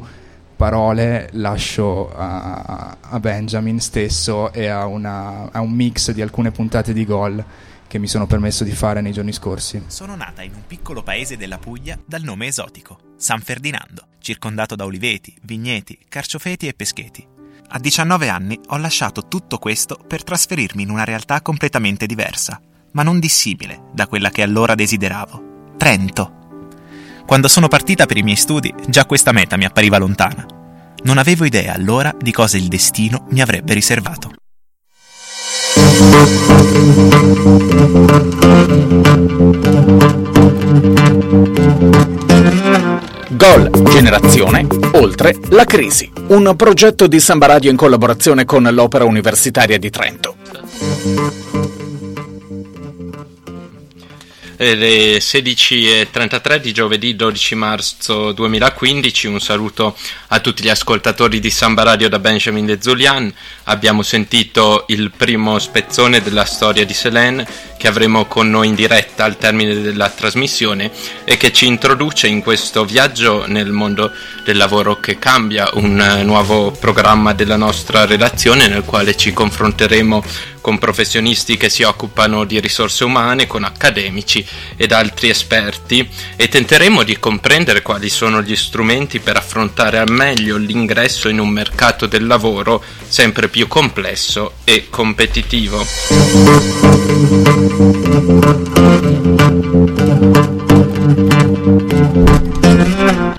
parole 0.56 1.30
lascio 1.34 2.14
a, 2.14 2.98
a 3.00 3.20
Benjamin 3.20 3.80
stesso 3.80 4.54
e 4.54 4.68
a, 4.68 4.86
una, 4.86 5.52
a 5.52 5.62
un 5.62 5.72
mix 5.72 6.12
di 6.12 6.22
alcune 6.22 6.52
puntate 6.52 6.94
di 6.94 7.06
gol 7.06 7.44
che 7.88 8.00
mi 8.00 8.08
sono 8.08 8.26
permesso 8.26 8.64
di 8.64 8.72
fare 8.72 9.02
nei 9.02 9.12
giorni 9.12 9.32
scorsi. 9.32 9.84
Sono 9.88 10.16
nata 10.16 10.42
in 10.42 10.54
un 10.56 10.64
piccolo 10.66 11.04
paese 11.04 11.38
della 11.38 11.60
Puglia 11.60 12.00
dal 12.06 12.24
nome 12.24 12.48
esotico, 12.48 12.98
San 13.18 13.42
Ferdinando, 13.42 14.08
circondato 14.20 14.76
da 14.76 14.86
oliveti, 14.86 15.36
vigneti, 15.44 16.00
carciofeti 16.10 16.68
e 16.68 16.74
pescheti. 16.74 17.28
A 17.76 17.80
19 17.80 18.30
anni 18.30 18.60
ho 18.68 18.78
lasciato 18.78 19.28
tutto 19.28 19.58
questo 19.60 20.00
per 20.08 20.24
trasferirmi 20.24 20.82
in 20.82 20.90
una 20.90 21.04
realtà 21.04 21.42
completamente 21.42 22.06
diversa, 22.06 22.60
ma 22.94 23.04
non 23.04 23.20
dissimile 23.20 23.90
da 23.92 24.08
quella 24.08 24.30
che 24.30 24.42
allora 24.42 24.76
desideravo. 24.76 25.72
Trento. 25.78 26.42
Quando 27.26 27.48
sono 27.48 27.68
partita 27.68 28.06
per 28.06 28.18
i 28.18 28.24
miei 28.24 28.36
studi, 28.36 28.74
già 28.88 29.06
questa 29.06 29.32
meta 29.32 29.58
mi 29.58 29.66
appariva 29.66 29.98
lontana. 29.98 30.46
Non 31.04 31.18
avevo 31.18 31.46
idea 31.46 31.74
allora 31.74 32.14
di 32.18 32.32
cosa 32.32 32.58
il 32.58 32.68
destino 32.68 33.26
mi 33.30 33.42
avrebbe 33.42 33.74
riservato. 33.74 34.32
Gol 43.30 43.70
Generazione 43.90 44.68
Oltre 44.94 45.36
la 45.50 45.66
crisi, 45.66 46.10
un 46.28 46.54
progetto 46.56 47.08
di 47.08 47.20
Samba 47.20 47.48
Radio 47.48 47.72
in 47.72 47.76
collaborazione 47.76 48.46
con 48.46 48.64
l'Opera 48.64 49.06
Universitaria 49.06 49.80
di 49.80 49.90
Trento 49.90 50.36
le 54.64 55.18
16.33 55.18 56.56
di 56.56 56.72
giovedì 56.72 57.16
12 57.18 57.56
marzo 57.56 58.32
2015. 58.32 59.28
Un 59.28 59.42
saluto 59.42 59.98
a 60.28 60.40
tutti 60.40 60.64
gli 60.64 60.70
ascoltatori 60.70 61.42
di 61.42 61.50
Samba 61.50 61.84
Radio 61.84 62.08
da 62.08 62.20
Benjamin 62.20 62.66
De 62.66 62.78
Zulian. 62.82 63.32
Abbiamo 63.66 64.02
sentito 64.02 64.86
il 64.88 65.12
primo 65.16 65.60
spezzone 65.60 66.22
della 66.22 66.46
storia 66.46 66.86
di 66.86 66.94
Selene 66.94 67.46
che 67.78 67.90
avremo 67.90 68.26
con 68.26 68.50
noi 68.50 68.70
in 68.70 68.76
diretta 68.76 69.26
al 69.26 69.38
termine 69.38 69.82
della 69.82 70.10
trasmissione 70.10 70.90
e 71.26 71.36
che 71.36 71.52
ci 71.52 71.66
introduce 71.66 72.28
in 72.28 72.42
questo 72.42 72.86
viaggio 72.86 73.46
nel 73.46 73.72
mondo 73.72 74.10
del 74.46 74.56
lavoro 74.56 75.02
che 75.02 75.20
cambia, 75.20 75.70
un 75.74 76.22
nuovo 76.24 76.72
programma 76.72 77.34
della 77.34 77.58
nostra 77.58 78.06
redazione 78.06 78.70
nel 78.70 78.86
quale 78.86 79.18
ci 79.18 79.34
confronteremo 79.34 80.52
con 80.64 80.80
professionisti 80.80 81.58
che 81.58 81.68
si 81.68 81.84
occupano 81.84 82.46
di 82.46 82.62
risorse 82.62 83.04
umane, 83.04 83.48
con 83.48 83.66
accademici 83.66 84.48
ed 84.78 84.94
altri 84.94 85.28
esperti 85.28 86.10
e 86.38 86.48
tenteremo 86.48 87.04
di 87.04 87.20
comprendere 87.20 87.82
quali 87.82 88.10
sono 88.10 88.42
gli 88.42 88.56
strumenti 88.56 89.20
per 89.20 89.36
affrontare 89.36 89.98
al 89.98 90.10
meglio 90.10 90.56
l'ingresso 90.56 91.28
in 91.28 91.40
un 91.40 91.50
mercato 91.50 92.06
del 92.06 92.26
lavoro 92.26 92.82
sempre 93.06 93.50
più 93.50 93.68
complesso 93.68 94.54
e 94.64 94.88
competitivo. 94.90 95.86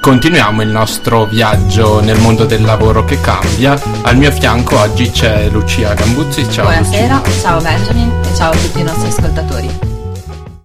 Continuiamo 0.00 0.62
il 0.62 0.68
nostro 0.68 1.24
viaggio 1.24 2.00
nel 2.00 2.18
mondo 2.20 2.44
del 2.44 2.62
lavoro 2.62 3.04
che 3.04 3.20
cambia. 3.20 3.80
Al 4.02 4.16
mio 4.16 4.30
fianco 4.30 4.78
oggi 4.78 5.10
c'è 5.10 5.48
Lucia 5.48 5.94
Gambuzzi. 5.94 6.48
Ciao 6.50 6.66
Buonasera, 6.66 7.16
Lucia. 7.24 7.40
ciao 7.40 7.60
Benjamin 7.60 8.12
e 8.22 8.34
ciao 8.36 8.52
a 8.52 8.56
tutti 8.56 8.80
i 8.80 8.82
nostri 8.82 9.08
ascoltatori. 9.08 9.78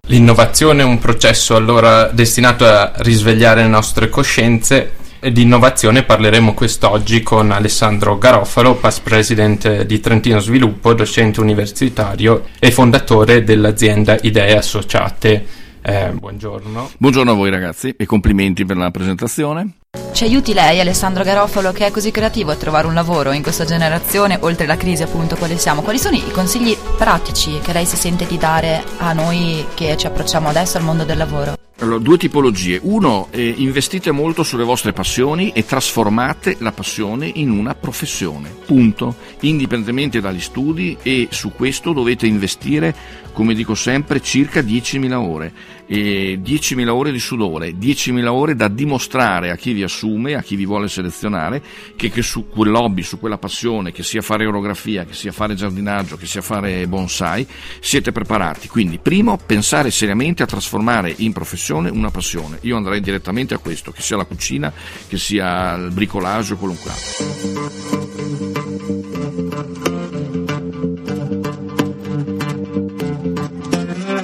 L'innovazione 0.08 0.82
è 0.82 0.86
un 0.86 1.00
processo 1.00 1.56
allora 1.56 2.06
destinato 2.08 2.66
a 2.66 2.92
risvegliare 2.98 3.62
le 3.62 3.68
nostre 3.68 4.10
coscienze 4.10 4.94
e 5.22 5.32
di 5.34 5.42
innovazione 5.42 6.04
parleremo 6.04 6.54
quest'oggi 6.54 7.22
con 7.22 7.52
Alessandro 7.52 8.18
Garofalo, 8.18 8.76
past 8.76 9.02
president 9.04 9.82
di 9.84 10.00
Trentino 10.00 10.40
Sviluppo, 10.40 10.94
docente 10.94 11.42
universitario 11.42 12.46
e 12.58 12.72
fondatore 12.72 13.44
dell'azienda 13.44 14.18
Idee 14.22 14.58
Associate. 14.58 15.46
Eh, 15.90 16.12
buongiorno. 16.12 16.92
Buongiorno 17.00 17.32
a 17.32 17.34
voi 17.34 17.50
ragazzi 17.50 17.96
e 17.98 18.06
complimenti 18.06 18.64
per 18.64 18.78
la 18.78 18.92
presentazione. 18.92 19.78
Ci 20.12 20.24
aiuti 20.24 20.54
lei, 20.54 20.80
Alessandro 20.80 21.24
Garofalo, 21.24 21.72
che 21.72 21.88
è 21.88 21.92
così 21.92 22.12
creativo 22.12 22.52
a 22.52 22.56
trovare 22.56 22.86
un 22.86 22.94
lavoro 22.94 23.32
in 23.32 23.42
questa 23.42 23.66
generazione, 23.66 24.38
oltre 24.42 24.68
la 24.68 24.78
crisi 24.78 25.02
appunto 25.02 25.36
quale 25.36 25.58
siamo. 25.58 25.82
Quali 25.82 25.98
sono 25.98 26.16
i 26.16 26.30
consigli 26.30 26.78
pratici 26.96 27.58
che 27.60 27.74
lei 27.74 27.88
si 27.88 27.96
sente 27.96 28.28
di 28.28 28.38
dare 28.38 28.84
a 28.98 29.14
noi 29.14 29.66
che 29.74 29.98
ci 29.98 30.06
approcciamo 30.06 30.48
adesso 30.48 30.78
al 30.78 30.84
mondo 30.84 31.06
del 31.06 31.18
lavoro? 31.18 31.56
Allora, 31.82 32.00
due 32.00 32.18
tipologie. 32.18 32.78
Uno, 32.84 33.30
eh, 33.32 33.54
investite 33.56 34.12
molto 34.12 34.44
sulle 34.44 34.66
vostre 34.66 34.92
passioni 34.92 35.52
e 35.54 35.64
trasformate 35.64 36.58
la 36.60 36.74
passione 36.74 37.32
in 37.34 37.52
una 37.52 37.74
professione. 37.74 38.54
Punto. 38.66 39.16
Indipendentemente 39.42 40.20
dagli 40.20 40.42
studi 40.42 40.98
e 41.02 41.30
su 41.32 41.54
questo 41.54 41.94
dovete 41.94 42.28
investire, 42.28 42.94
come 43.32 43.54
dico 43.54 43.76
sempre, 43.76 44.22
circa 44.22 44.60
10.000 44.60 45.14
ore. 45.14 45.54
Eh, 45.86 46.40
10.000 46.44 46.88
ore 46.90 47.14
di 47.14 47.20
sudore, 47.20 47.72
10.000 47.72 48.28
ore 48.28 48.56
da 48.56 48.68
dimostrare 48.68 49.50
a 49.50 49.56
chi 49.56 49.72
vi 49.72 49.82
assume, 49.82 50.36
a 50.36 50.42
chi 50.42 50.58
vi 50.58 50.66
vuole 50.66 50.90
selezionare, 50.90 51.64
che, 51.96 52.10
che 52.10 52.22
su 52.22 52.50
quel 52.50 52.76
hobby, 52.76 53.04
su 53.04 53.20
quella 53.20 53.38
passione, 53.38 53.94
che 53.94 54.04
sia 54.04 54.22
fare 54.22 54.46
orografia, 54.46 55.06
che 55.06 55.14
sia 55.14 55.32
fare 55.32 55.56
giardinaggio, 55.56 56.18
che 56.18 56.28
sia 56.28 56.42
fare 56.42 56.86
bonsai, 56.88 57.48
siete 57.80 58.12
preparati. 58.12 58.68
Quindi, 58.68 59.00
primo, 59.00 59.40
pensare 59.44 59.90
seriamente 59.90 60.44
a 60.44 60.46
trasformare 60.46 61.14
in 61.18 61.32
professione 61.32 61.68
professione, 61.70 61.90
una 61.90 62.10
passione. 62.10 62.58
Io 62.62 62.76
andrei 62.76 63.00
direttamente 63.02 63.54
a 63.54 63.60
questo, 63.60 63.92
che 63.92 64.02
sia 64.02 64.18
la 64.18 64.26
cucina, 64.26 64.74
che 65.08 65.18
sia 65.18 65.76
il 65.76 65.92
bricolage 65.92 66.54
o 66.54 66.58
qualunque 66.58 66.92
altro. 66.92 68.28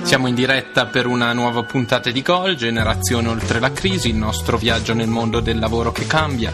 Siamo 0.03 0.27
in 0.27 0.35
diretta 0.35 0.85
per 0.85 1.07
una 1.07 1.33
nuova 1.33 1.63
puntata 1.63 2.09
di 2.09 2.21
Gol, 2.21 2.55
Generazione 2.55 3.27
oltre 3.27 3.59
la 3.59 3.71
crisi, 3.71 4.09
il 4.09 4.15
nostro 4.15 4.57
viaggio 4.57 4.93
nel 4.93 5.07
mondo 5.09 5.39
del 5.39 5.59
lavoro 5.59 5.91
che 5.91 6.07
cambia, 6.07 6.51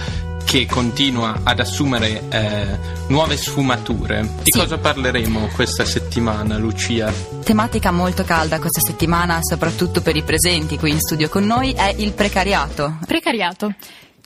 che 0.51 0.65
continua 0.65 1.43
ad 1.45 1.61
assumere 1.61 2.27
eh, 2.27 2.77
nuove 3.07 3.37
sfumature. 3.37 4.19
Di 4.43 4.51
sì. 4.51 4.59
cosa 4.59 4.77
parleremo 4.77 5.47
questa 5.55 5.85
settimana, 5.85 6.57
Lucia? 6.57 7.09
Tematica 7.41 7.89
molto 7.91 8.25
calda 8.25 8.59
questa 8.59 8.81
settimana, 8.81 9.39
soprattutto 9.41 10.01
per 10.01 10.17
i 10.17 10.23
presenti 10.23 10.77
qui 10.77 10.91
in 10.91 10.99
studio 10.99 11.29
con 11.29 11.45
noi, 11.45 11.71
è 11.71 11.95
il 11.97 12.11
precariato. 12.11 12.97
Precariato, 13.07 13.75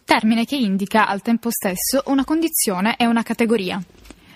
termine 0.03 0.45
che 0.45 0.55
indica 0.55 1.07
al 1.07 1.21
tempo 1.21 1.51
stesso 1.51 2.01
una 2.07 2.23
condizione 2.23 2.95
e 2.97 3.05
una 3.05 3.21
categoria 3.21 3.79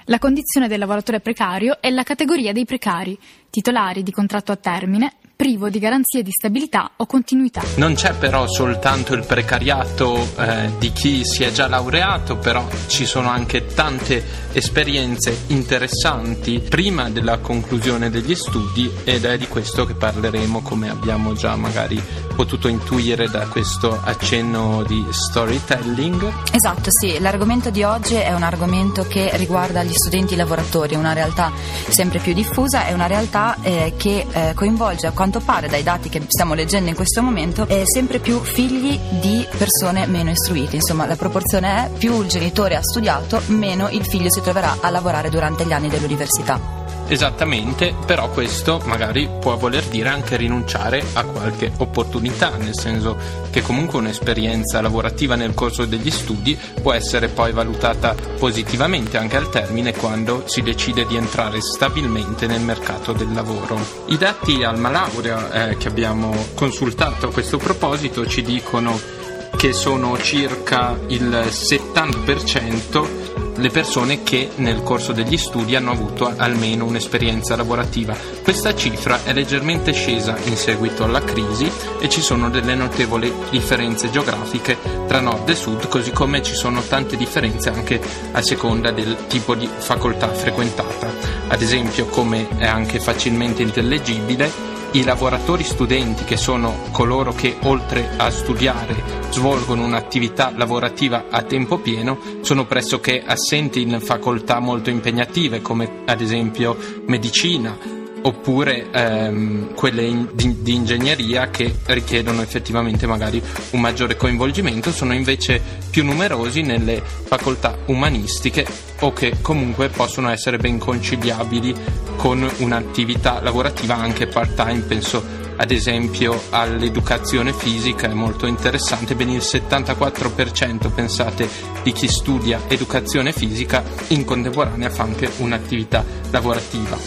la 0.06 0.18
condizione 0.18 0.68
del 0.68 0.80
lavoratore 0.80 1.20
precario 1.20 1.78
è 1.80 1.92
la 1.92 2.02
categoria 2.02 2.52
dei 2.52 2.66
precari, 2.66 3.16
titolari 3.52 4.02
di 4.02 4.12
contratto 4.12 4.52
a 4.52 4.56
termine, 4.56 5.14
privo 5.40 5.70
di 5.70 5.80
garanzie 5.80 6.22
di 6.22 6.32
stabilità 6.32 6.92
o 6.98 7.06
continuità. 7.06 7.62
Non 7.76 7.94
c'è 7.94 8.14
però 8.14 8.46
soltanto 8.46 9.14
il 9.14 9.24
precariato 9.26 10.28
eh, 10.38 10.70
di 10.80 10.92
chi 10.92 11.24
si 11.24 11.44
è 11.44 11.52
già 11.54 11.70
laureato, 11.70 12.36
però 12.36 12.68
ci 12.88 13.06
sono 13.06 13.30
anche 13.30 13.68
tante 13.68 14.22
esperienze 14.52 15.44
interessanti 15.48 16.60
prima 16.60 17.10
della 17.10 17.38
conclusione 17.38 18.10
degli 18.10 18.36
studi 18.36 18.92
ed 19.06 19.24
è 19.24 19.38
di 19.38 19.48
questo 19.48 19.86
che 19.86 19.94
parleremo 19.94 20.62
come 20.62 20.90
abbiamo 20.90 21.34
già 21.34 21.56
magari 21.56 22.04
potuto 22.36 22.68
intuire 22.68 23.30
da 23.30 23.48
questo 23.48 24.00
accenno 24.02 24.84
di 24.84 25.06
storytelling. 25.10 26.32
Esatto, 26.52 26.90
sì, 26.90 27.20
l'argomento 27.20 27.70
di 27.70 27.84
oggi 27.84 28.16
è 28.16 28.34
un 28.34 28.44
argomento 28.44 29.04
che 29.04 29.30
riguarda 29.34 29.84
gli 29.84 29.94
studenti 29.94 30.38
lavoratori, 30.38 30.96
una 30.96 31.14
realtà 31.14 31.52
sempre 31.90 32.20
più 32.20 32.34
diffusa, 32.34 32.86
è 32.86 32.94
una 32.94 33.08
realtà 33.08 33.58
eh, 33.62 33.94
che 33.98 34.26
eh, 34.32 34.54
coinvolge 34.54 35.08
a 35.08 35.12
quanto 35.12 35.29
quanto 35.30 35.40
pare 35.40 35.68
dai 35.68 35.84
dati 35.84 36.10
che 36.10 36.22
stiamo 36.28 36.56
leggendo 36.56 36.90
in 36.90 36.96
questo 36.96 37.22
momento, 37.22 37.68
è 37.68 37.84
sempre 37.86 38.20
più 38.20 38.40
figli 38.40 39.00
di 39.22 39.48
persone 39.58 40.08
meno 40.08 40.32
istruite. 40.32 40.76
Insomma, 40.76 41.06
la 41.06 41.16
proporzione 41.16 41.86
è 41.86 41.90
più 41.98 42.22
il 42.22 42.28
genitore 42.28 42.76
ha 42.76 42.82
studiato, 42.82 43.42
meno 43.48 43.90
il 43.90 44.06
figlio 44.06 44.32
si 44.32 44.42
troverà 44.42 44.78
a 44.82 44.90
lavorare 44.90 45.30
durante 45.30 45.66
gli 45.66 45.72
anni 45.72 45.90
dell'università. 45.90 46.79
Esattamente, 47.12 47.96
però 48.06 48.30
questo 48.30 48.80
magari 48.86 49.28
può 49.40 49.58
voler 49.58 49.84
dire 49.86 50.10
anche 50.10 50.38
rinunciare 50.38 51.04
a 51.14 51.24
qualche 51.24 51.72
opportunità, 51.78 52.56
nel 52.56 52.78
senso 52.78 53.18
che 53.50 53.64
comunque 53.64 53.98
un'esperienza 53.98 54.80
lavorativa 54.80 55.34
nel 55.34 55.56
corso 55.56 55.86
degli 55.86 56.12
studi 56.12 56.56
può 56.80 56.94
essere 56.94 57.30
poi 57.30 57.52
valutata 57.52 58.16
positivamente 58.38 59.18
anche 59.18 59.38
al 59.38 59.50
termine 59.50 59.96
quando 59.96 60.44
si 60.46 60.62
decide 60.62 61.08
di 61.08 61.16
entrare 61.16 61.62
stabilmente 61.62 62.46
nel 62.46 62.62
mercato 62.62 63.12
del 63.12 63.34
lavoro. 63.34 63.80
I 64.06 64.18
dati 64.18 64.64
Alma 64.64 64.92
Laurea 64.92 65.70
eh, 65.70 65.78
che 65.78 65.88
abbiamo 65.88 66.32
consultato 66.54 67.30
a 67.30 67.32
questo 67.32 67.58
proposito 67.58 68.28
ci 68.28 68.44
dicono 68.44 69.18
che 69.58 69.74
sono 69.74 70.16
circa 70.20 70.98
il 71.08 71.28
70% 71.50 73.29
le 73.60 73.70
persone 73.70 74.24
che 74.24 74.52
nel 74.56 74.84
corso 74.84 75.12
degli 75.12 75.38
studi 75.38 75.76
hanno 75.76 75.92
avuto 75.92 76.32
almeno 76.36 76.86
un'esperienza 76.86 77.56
lavorativa. 77.56 78.16
Questa 78.42 78.74
cifra 78.74 79.24
è 79.24 79.34
leggermente 79.34 79.92
scesa 79.92 80.38
in 80.46 80.56
seguito 80.56 81.04
alla 81.04 81.22
crisi 81.22 81.70
e 82.00 82.08
ci 82.08 82.22
sono 82.22 82.50
delle 82.50 82.76
notevoli 82.76 83.32
differenze 83.50 84.10
geografiche 84.10 84.78
tra 85.08 85.20
nord 85.20 85.50
e 85.50 85.56
sud, 85.56 85.88
così 85.90 86.12
come 86.12 86.42
ci 86.42 86.54
sono 86.54 86.82
tante 86.82 87.18
differenze 87.18 87.70
anche 87.70 88.00
a 88.32 88.42
seconda 88.42 88.92
del 88.92 89.26
tipo 89.28 89.56
di 89.56 89.70
facoltà 89.78 90.30
frequentata. 90.30 91.12
Ad 91.48 91.62
esempio, 91.62 92.06
come 92.06 92.48
è 92.58 92.66
anche 92.66 93.00
facilmente 93.00 93.62
intellegibile, 93.62 94.78
i 94.94 95.04
lavoratori 95.04 95.64
studenti, 95.64 96.24
che 96.24 96.38
sono 96.38 96.86
coloro 96.92 97.32
che 97.34 97.58
oltre 97.64 98.10
a 98.18 98.32
studiare 98.32 98.96
svolgono 99.30 99.86
un'attività 99.86 100.52
lavorativa 100.56 101.26
a 101.30 101.44
tempo 101.44 101.78
pieno, 101.78 102.20
sono 102.42 102.66
pressoché 102.66 103.24
assenti 103.24 103.82
in 103.82 104.00
facoltà 104.02 104.60
molto 104.60 104.90
impegnative 104.90 105.62
come 105.62 106.02
ad 106.06 106.22
esempio 106.22 106.76
medicina, 107.06 107.78
oppure 108.22 108.90
ehm, 108.92 109.74
quelle 109.76 110.04
in, 110.04 110.30
di, 110.34 110.62
di, 110.62 110.74
ingegneria 110.74 111.50
che 111.50 111.74
richiedono 111.86 112.42
effettivamente 112.42 113.08
magari 113.08 113.42
un 113.72 113.80
maggiore 113.80 114.16
coinvolgimento, 114.16 114.92
sono 114.92 115.14
invece 115.14 115.62
più 115.90 116.04
numerosi 116.04 116.62
nelle 116.62 117.02
facoltà 117.04 117.78
umanistiche 117.86 118.66
o 119.02 119.14
che 119.14 119.36
comunque 119.42 119.90
possono 119.90 120.30
essere 120.30 120.58
ben 120.58 120.80
conciliabili 120.80 122.08
con 122.20 122.46
un'attività 122.58 123.40
lavorativa 123.42 123.96
anche 123.96 124.28
part 124.28 124.54
time, 124.54 124.82
penso 124.82 125.24
ad 125.56 125.72
esempio 125.72 126.38
all'educazione 126.50 127.54
fisica 127.54 128.10
è 128.10 128.14
molto 128.14 128.46
interessante, 128.46 129.16
ben 129.16 129.30
il 129.30 129.40
74% 129.40 130.94
pensate 130.94 131.50
di 131.82 131.94
chi 131.94 132.10
studia 132.10 132.60
educazione 132.68 133.32
fisica 133.32 133.82
in 134.10 134.26
contemporanea 134.26 134.90
fa 134.90 135.04
anche 135.04 135.32
un'attività 135.38 136.04
lavorativa. 136.30 136.98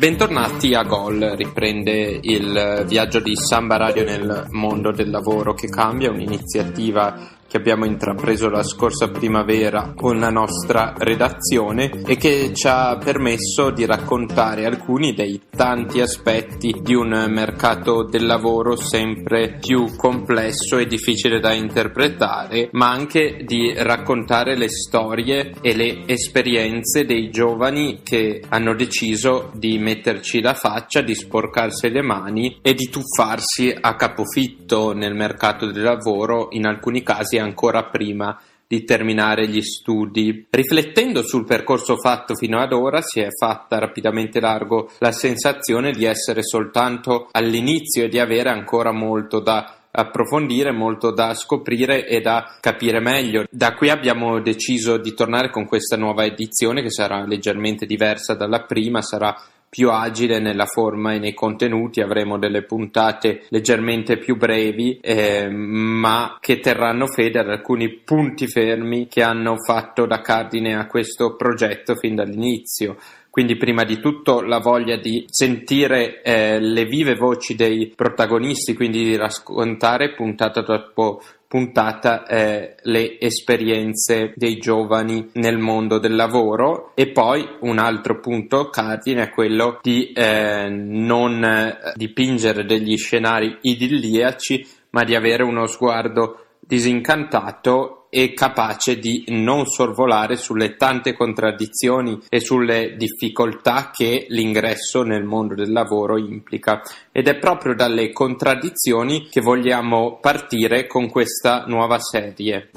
Bentornati 0.00 0.72
a 0.72 0.82
Gol, 0.82 1.34
riprende 1.36 2.20
il 2.22 2.84
viaggio 2.86 3.20
di 3.20 3.36
Samba 3.36 3.76
Radio 3.76 4.02
nel 4.02 4.46
mondo 4.48 4.92
del 4.92 5.10
lavoro 5.10 5.52
che 5.52 5.68
cambia, 5.68 6.10
un'iniziativa 6.10 7.39
che 7.50 7.56
abbiamo 7.56 7.84
intrapreso 7.84 8.48
la 8.48 8.62
scorsa 8.62 9.08
primavera 9.08 9.92
con 9.96 10.20
la 10.20 10.30
nostra 10.30 10.94
redazione 10.96 11.90
e 12.06 12.14
che 12.16 12.52
ci 12.54 12.68
ha 12.68 12.96
permesso 12.96 13.70
di 13.70 13.84
raccontare 13.84 14.66
alcuni 14.66 15.14
dei 15.14 15.40
tanti 15.50 16.00
aspetti 16.00 16.76
di 16.80 16.94
un 16.94 17.26
mercato 17.28 18.04
del 18.04 18.24
lavoro 18.24 18.76
sempre 18.76 19.58
più 19.60 19.96
complesso 19.96 20.78
e 20.78 20.86
difficile 20.86 21.40
da 21.40 21.52
interpretare, 21.52 22.68
ma 22.70 22.92
anche 22.92 23.42
di 23.44 23.74
raccontare 23.76 24.56
le 24.56 24.68
storie 24.68 25.52
e 25.60 25.74
le 25.74 26.04
esperienze 26.06 27.04
dei 27.04 27.30
giovani 27.30 28.02
che 28.04 28.44
hanno 28.48 28.76
deciso 28.76 29.50
di 29.54 29.76
metterci 29.78 30.40
la 30.40 30.54
faccia, 30.54 31.00
di 31.00 31.16
sporcarsi 31.16 31.90
le 31.90 32.02
mani 32.02 32.60
e 32.62 32.74
di 32.74 32.88
tuffarsi 32.88 33.74
a 33.78 33.96
capofitto 33.96 34.92
nel 34.92 35.16
mercato 35.16 35.66
del 35.66 35.82
lavoro, 35.82 36.46
in 36.52 36.64
alcuni 36.64 37.02
casi 37.02 37.38
ancora 37.40 37.84
prima 37.84 38.38
di 38.70 38.84
terminare 38.84 39.48
gli 39.48 39.62
studi. 39.62 40.46
Riflettendo 40.48 41.22
sul 41.26 41.44
percorso 41.44 41.96
fatto 41.96 42.36
fino 42.36 42.60
ad 42.60 42.72
ora 42.72 43.00
si 43.02 43.18
è 43.18 43.26
fatta 43.36 43.80
rapidamente 43.80 44.38
largo 44.38 44.88
la 44.98 45.10
sensazione 45.10 45.90
di 45.90 46.04
essere 46.04 46.44
soltanto 46.44 47.26
all'inizio 47.32 48.04
e 48.04 48.08
di 48.08 48.20
avere 48.20 48.48
ancora 48.48 48.92
molto 48.92 49.40
da 49.40 49.74
approfondire, 49.90 50.70
molto 50.70 51.10
da 51.10 51.34
scoprire 51.34 52.06
e 52.06 52.20
da 52.20 52.58
capire 52.60 53.00
meglio. 53.00 53.44
Da 53.50 53.74
qui 53.74 53.90
abbiamo 53.90 54.40
deciso 54.40 54.98
di 54.98 55.14
tornare 55.14 55.50
con 55.50 55.66
questa 55.66 55.96
nuova 55.96 56.24
edizione 56.24 56.80
che 56.80 56.90
sarà 56.90 57.26
leggermente 57.26 57.86
diversa 57.86 58.34
dalla 58.34 58.62
prima, 58.62 59.02
sarà 59.02 59.34
più 59.70 59.88
agile 59.88 60.40
nella 60.40 60.66
forma 60.66 61.14
e 61.14 61.20
nei 61.20 61.32
contenuti, 61.32 62.00
avremo 62.00 62.38
delle 62.38 62.64
puntate 62.64 63.44
leggermente 63.50 64.18
più 64.18 64.36
brevi, 64.36 64.98
eh, 65.00 65.48
ma 65.48 66.38
che 66.40 66.58
terranno 66.58 67.06
fede 67.06 67.38
ad 67.38 67.48
alcuni 67.48 67.88
punti 68.04 68.48
fermi 68.48 69.06
che 69.06 69.22
hanno 69.22 69.54
fatto 69.64 70.06
da 70.06 70.20
cardine 70.20 70.74
a 70.74 70.86
questo 70.86 71.36
progetto 71.36 71.94
fin 71.94 72.16
dall'inizio. 72.16 72.96
Quindi 73.30 73.56
prima 73.56 73.84
di 73.84 74.00
tutto 74.00 74.42
la 74.42 74.58
voglia 74.58 74.96
di 74.96 75.24
sentire 75.28 76.20
eh, 76.22 76.58
le 76.58 76.84
vive 76.86 77.14
voci 77.14 77.54
dei 77.54 77.92
protagonisti, 77.94 78.74
quindi 78.74 79.04
di 79.04 79.16
raccontare 79.16 80.14
puntata 80.14 80.62
dopo 80.62 81.22
puntata 81.50 82.28
eh, 82.28 82.76
le 82.82 83.18
esperienze 83.18 84.32
dei 84.36 84.58
giovani 84.58 85.30
nel 85.32 85.58
mondo 85.58 85.98
del 85.98 86.14
lavoro. 86.14 86.92
E 86.94 87.08
poi 87.08 87.44
un 87.62 87.78
altro 87.78 88.20
punto 88.20 88.70
cardine 88.70 89.24
è 89.24 89.30
quello 89.30 89.80
di 89.82 90.12
eh, 90.12 90.68
non 90.68 91.76
dipingere 91.96 92.64
degli 92.64 92.96
scenari 92.96 93.58
idilliaci 93.62 94.64
ma 94.90 95.02
di 95.02 95.16
avere 95.16 95.42
uno 95.42 95.66
sguardo 95.66 96.44
disincantato 96.60 97.99
e 98.10 98.34
capace 98.34 98.98
di 98.98 99.24
non 99.28 99.64
sorvolare 99.66 100.36
sulle 100.36 100.76
tante 100.76 101.14
contraddizioni 101.14 102.18
e 102.28 102.40
sulle 102.40 102.96
difficoltà 102.96 103.90
che 103.94 104.26
l'ingresso 104.28 105.02
nel 105.02 105.24
mondo 105.24 105.54
del 105.54 105.72
lavoro 105.72 106.18
implica. 106.18 106.82
Ed 107.12 107.28
è 107.28 107.36
proprio 107.38 107.74
dalle 107.74 108.12
contraddizioni 108.12 109.28
che 109.28 109.40
vogliamo 109.40 110.18
partire 110.20 110.86
con 110.86 111.08
questa 111.08 111.64
nuova 111.66 111.98
serie. 112.00 112.70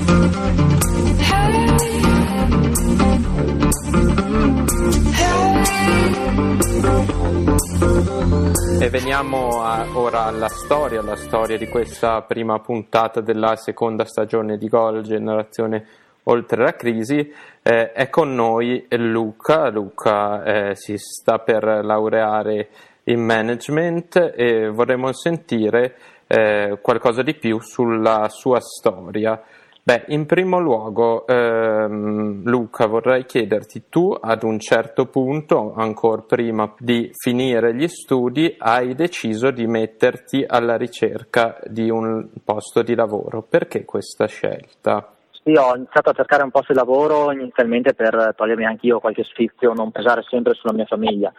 Hey. 0.00 0.77
E 8.80 8.90
veniamo 8.90 9.60
a, 9.60 9.84
ora 9.94 10.26
alla 10.26 10.48
storia, 10.48 11.00
alla 11.00 11.16
storia 11.16 11.58
di 11.58 11.66
questa 11.66 12.22
prima 12.22 12.60
puntata 12.60 13.20
della 13.20 13.56
seconda 13.56 14.04
stagione 14.04 14.56
di 14.56 14.68
Gol 14.68 15.02
Generazione 15.02 15.84
Oltre 16.24 16.62
la 16.62 16.76
Crisi. 16.76 17.16
Eh, 17.60 17.92
è 17.92 18.08
con 18.08 18.34
noi 18.34 18.86
Luca, 18.90 19.68
Luca 19.68 20.44
eh, 20.44 20.76
si 20.76 20.96
sta 20.96 21.40
per 21.40 21.64
laureare 21.84 22.68
in 23.04 23.20
management 23.20 24.32
e 24.36 24.68
vorremmo 24.68 25.12
sentire 25.12 25.96
eh, 26.28 26.78
qualcosa 26.80 27.22
di 27.22 27.34
più 27.34 27.58
sulla 27.60 28.28
sua 28.28 28.60
storia. 28.60 29.42
Beh, 29.88 30.04
in 30.08 30.26
primo 30.26 30.58
luogo, 30.58 31.26
ehm, 31.26 32.42
Luca, 32.44 32.84
vorrei 32.84 33.24
chiederti, 33.24 33.84
tu 33.88 34.14
ad 34.20 34.42
un 34.42 34.58
certo 34.58 35.06
punto, 35.06 35.72
ancora 35.74 36.20
prima 36.20 36.74
di 36.76 37.10
finire 37.14 37.74
gli 37.74 37.88
studi, 37.88 38.54
hai 38.58 38.94
deciso 38.94 39.50
di 39.50 39.66
metterti 39.66 40.44
alla 40.46 40.76
ricerca 40.76 41.58
di 41.64 41.88
un 41.88 42.28
posto 42.44 42.82
di 42.82 42.94
lavoro. 42.94 43.40
Perché 43.40 43.86
questa 43.86 44.26
scelta? 44.26 45.10
Sì, 45.30 45.52
ho 45.56 45.74
iniziato 45.74 46.10
a 46.10 46.12
cercare 46.12 46.42
un 46.42 46.50
posto 46.50 46.74
di 46.74 46.78
lavoro 46.78 47.32
inizialmente 47.32 47.94
per 47.94 48.34
togliermi 48.36 48.66
anche 48.66 48.88
io 48.88 49.00
qualche 49.00 49.24
sfizio, 49.24 49.72
non 49.72 49.90
pesare 49.90 50.22
sempre 50.28 50.52
sulla 50.52 50.74
mia 50.74 50.84
famiglia 50.84 51.32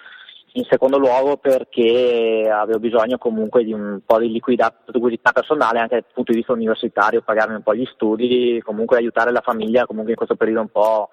in 0.54 0.66
secondo 0.70 0.98
luogo 0.98 1.38
perché 1.38 2.50
avevo 2.52 2.80
bisogno 2.80 3.18
comunque 3.18 3.64
di 3.64 3.74
un 3.74 4.00
po' 4.06 4.20
di 4.20 4.32
liquidità, 4.32 4.74
liquidità 4.88 5.32
personale 5.32 5.80
anche 5.80 5.96
dal 5.96 6.06
punto 6.14 6.32
di 6.32 6.38
vista 6.38 6.54
universitario, 6.54 7.22
pagarmi 7.22 7.56
un 7.56 7.64
po' 7.64 7.76
gli 7.76 7.86
studi, 7.94 8.62
comunque 8.64 8.98
aiutare 8.98 9.32
la 9.32 9.42
famiglia 9.42 9.86
comunque 9.86 10.12
in 10.12 10.18
questo 10.18 10.36
periodo 10.36 10.62
un 10.62 10.70
po' 10.70 11.10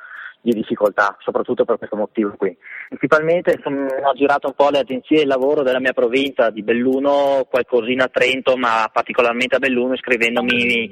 di 0.46 0.52
difficoltà, 0.52 1.16
soprattutto 1.18 1.64
per 1.64 1.76
questo 1.76 1.96
motivo 1.96 2.34
qui. 2.36 2.56
Principalmente 2.88 3.58
sono, 3.62 3.86
ho 3.86 4.14
girato 4.14 4.46
un 4.46 4.54
po' 4.54 4.70
le 4.70 4.78
agenzie 4.78 5.22
di 5.22 5.26
lavoro 5.26 5.62
della 5.62 5.80
mia 5.80 5.92
provincia, 5.92 6.50
di 6.50 6.62
Belluno, 6.62 7.46
qualcosina 7.50 8.04
a 8.04 8.08
Trento, 8.08 8.56
ma 8.56 8.88
particolarmente 8.92 9.56
a 9.56 9.58
Belluno, 9.58 9.94
iscrivendomi 9.94 10.88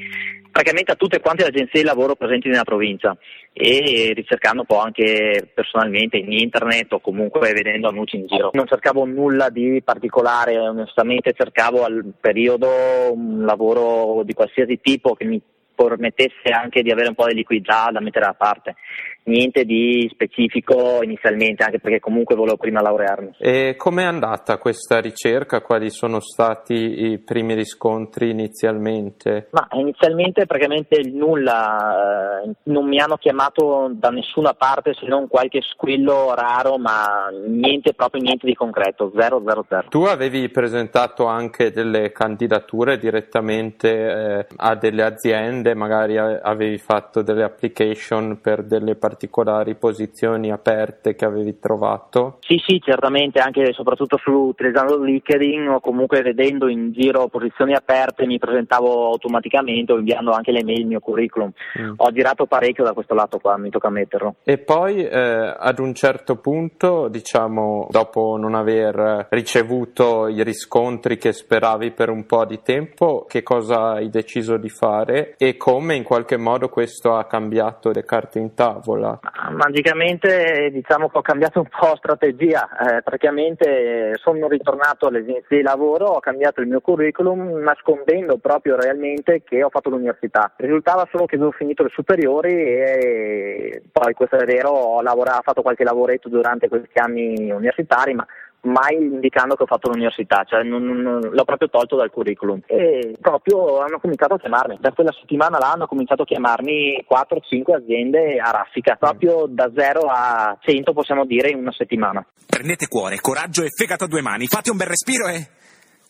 praticamente 0.50 0.92
a 0.92 0.96
tutte 0.96 1.20
quante 1.20 1.42
le 1.42 1.48
agenzie 1.48 1.80
di 1.80 1.86
lavoro 1.86 2.16
presenti 2.16 2.48
nella 2.48 2.64
provincia 2.64 3.16
e 3.52 4.12
ricercando 4.14 4.60
un 4.60 4.66
po' 4.66 4.80
anche 4.80 5.50
personalmente 5.54 6.16
in 6.16 6.32
internet 6.32 6.92
o 6.92 7.00
comunque 7.00 7.52
vedendo 7.52 7.88
annunci 7.88 8.16
in 8.16 8.26
giro. 8.26 8.50
Non 8.52 8.66
cercavo 8.66 9.04
nulla 9.04 9.50
di 9.50 9.80
particolare, 9.84 10.58
onestamente 10.58 11.32
cercavo 11.32 11.84
al 11.84 12.12
periodo 12.20 12.68
un 13.12 13.44
lavoro 13.44 14.22
di 14.24 14.32
qualsiasi 14.32 14.80
tipo 14.80 15.14
che 15.14 15.24
mi 15.24 15.40
permettesse 15.74 16.50
anche 16.52 16.82
di 16.82 16.90
avere 16.90 17.08
un 17.08 17.14
po' 17.14 17.26
di 17.26 17.34
liquidità 17.34 17.90
da 17.90 18.00
mettere 18.00 18.26
da 18.26 18.34
parte 18.34 18.76
niente 19.24 19.64
di 19.64 20.08
specifico 20.12 21.02
inizialmente, 21.02 21.64
anche 21.64 21.80
perché 21.80 22.00
comunque 22.00 22.34
volevo 22.34 22.56
prima 22.56 22.80
laurearmi. 22.80 23.36
E 23.38 23.74
com'è 23.76 24.04
andata 24.04 24.58
questa 24.58 25.00
ricerca? 25.00 25.60
Quali 25.60 25.90
sono 25.90 26.20
stati 26.20 26.74
i 27.10 27.18
primi 27.18 27.54
riscontri 27.54 28.30
inizialmente? 28.30 29.48
Ma 29.50 29.66
inizialmente 29.72 30.46
praticamente 30.46 31.00
nulla, 31.10 32.42
eh, 32.44 32.50
non 32.64 32.86
mi 32.86 32.98
hanno 32.98 33.16
chiamato 33.16 33.90
da 33.92 34.10
nessuna 34.10 34.54
parte 34.54 34.94
se 34.94 35.06
non 35.06 35.28
qualche 35.28 35.60
squillo 35.62 36.34
raro, 36.34 36.76
ma 36.78 37.28
niente, 37.46 37.94
proprio 37.94 38.22
niente 38.22 38.46
di 38.46 38.54
concreto, 38.54 39.10
000. 39.14 39.84
Tu 39.88 40.02
avevi 40.02 40.48
presentato 40.50 41.26
anche 41.26 41.70
delle 41.70 42.12
candidature 42.12 42.98
direttamente 42.98 43.88
eh, 43.88 44.46
a 44.56 44.74
delle 44.74 45.02
aziende, 45.02 45.74
magari 45.74 46.18
avevi 46.18 46.78
fatto 46.78 47.22
delle 47.22 47.44
application 47.44 48.40
per 48.40 48.64
delle 48.64 48.94
partite 48.96 49.13
particolari 49.14 49.76
posizioni 49.76 50.50
aperte 50.50 51.14
che 51.14 51.24
avevi 51.24 51.58
trovato? 51.60 52.38
Sì, 52.40 52.60
sì, 52.66 52.80
certamente, 52.80 53.38
anche 53.38 53.62
e 53.62 53.72
soprattutto 53.72 54.18
su 54.18 54.32
utilizzando 54.32 55.00
LinkedIn 55.00 55.68
o 55.68 55.80
comunque 55.80 56.20
vedendo 56.20 56.68
in 56.68 56.90
giro 56.92 57.28
posizioni 57.28 57.74
aperte 57.74 58.26
mi 58.26 58.38
presentavo 58.38 59.06
automaticamente 59.06 59.92
o 59.92 59.98
inviando 59.98 60.32
anche 60.32 60.50
le 60.50 60.64
mail 60.64 60.80
il 60.80 60.86
mio 60.86 61.00
curriculum. 61.00 61.52
Mm. 61.78 61.92
Ho 61.96 62.10
girato 62.10 62.46
parecchio 62.46 62.82
da 62.82 62.92
questo 62.92 63.14
lato 63.14 63.38
qua, 63.38 63.56
mi 63.56 63.70
tocca 63.70 63.88
metterlo. 63.88 64.36
E 64.42 64.58
poi 64.58 65.04
eh, 65.04 65.54
ad 65.56 65.78
un 65.78 65.94
certo 65.94 66.36
punto, 66.36 67.08
diciamo, 67.08 67.86
dopo 67.90 68.36
non 68.36 68.54
aver 68.54 69.28
ricevuto 69.30 70.26
i 70.26 70.42
riscontri 70.42 71.16
che 71.16 71.32
speravi 71.32 71.92
per 71.92 72.10
un 72.10 72.26
po' 72.26 72.44
di 72.44 72.60
tempo, 72.62 73.24
che 73.28 73.42
cosa 73.44 73.92
hai 73.92 74.10
deciso 74.10 74.56
di 74.56 74.68
fare 74.68 75.34
e 75.38 75.56
come 75.56 75.94
in 75.94 76.02
qualche 76.02 76.36
modo 76.36 76.68
questo 76.68 77.14
ha 77.14 77.24
cambiato 77.26 77.90
le 77.90 78.04
carte 78.04 78.40
in 78.40 78.54
tavola? 78.54 79.03
Sola? 79.04 79.20
Magicamente 79.50 80.70
diciamo 80.72 81.08
che 81.08 81.18
ho 81.18 81.22
cambiato 81.22 81.60
un 81.60 81.68
po' 81.68 81.94
strategia, 81.96 82.68
eh, 82.96 83.02
praticamente 83.02 84.14
sono 84.16 84.48
ritornato 84.48 85.06
alle 85.06 85.18
agenzie 85.18 85.58
di 85.58 85.62
lavoro, 85.62 86.06
ho 86.06 86.20
cambiato 86.20 86.60
il 86.60 86.68
mio 86.68 86.80
curriculum 86.80 87.62
nascondendo 87.62 88.38
proprio 88.38 88.76
realmente 88.76 89.42
che 89.44 89.62
ho 89.62 89.68
fatto 89.68 89.90
l'università. 89.90 90.52
Risultava 90.56 91.06
solo 91.10 91.26
che 91.26 91.36
avevo 91.36 91.50
finito 91.50 91.82
le 91.82 91.90
superiori 91.92 92.52
e 92.52 93.82
poi 93.92 94.14
questo 94.14 94.36
è 94.36 94.44
vero, 94.44 94.70
ho 94.70 95.02
lavorato, 95.02 95.42
fatto 95.42 95.62
qualche 95.62 95.84
lavoretto 95.84 96.28
durante 96.28 96.68
questi 96.68 96.98
anni 96.98 97.50
universitari, 97.50 98.14
ma 98.14 98.26
mai 98.64 98.96
indicando 98.96 99.54
che 99.54 99.62
ho 99.62 99.66
fatto 99.66 99.90
l'università, 99.90 100.44
cioè 100.44 100.62
non, 100.62 100.84
non, 100.84 101.20
l'ho 101.20 101.44
proprio 101.44 101.68
tolto 101.68 101.96
dal 101.96 102.10
curriculum 102.10 102.60
e 102.66 103.14
proprio 103.20 103.80
hanno 103.80 103.98
cominciato 104.00 104.34
a 104.34 104.38
chiamarmi, 104.38 104.78
da 104.80 104.92
quella 104.92 105.12
settimana 105.12 105.58
là 105.58 105.72
hanno 105.72 105.86
cominciato 105.86 106.22
a 106.22 106.26
chiamarmi 106.26 107.04
4-5 107.08 107.74
aziende 107.74 108.38
a 108.38 108.50
raffica, 108.50 108.96
proprio 108.96 109.46
da 109.48 109.70
0 109.74 110.00
a 110.08 110.56
100 110.60 110.92
possiamo 110.92 111.24
dire 111.24 111.50
in 111.50 111.58
una 111.58 111.72
settimana. 111.72 112.24
Prendete 112.46 112.88
cuore, 112.88 113.20
coraggio 113.20 113.62
e 113.62 113.68
fegato 113.68 114.04
a 114.04 114.08
due 114.08 114.22
mani, 114.22 114.46
fate 114.46 114.70
un 114.70 114.76
bel 114.76 114.88
respiro 114.88 115.28
e... 115.28 115.48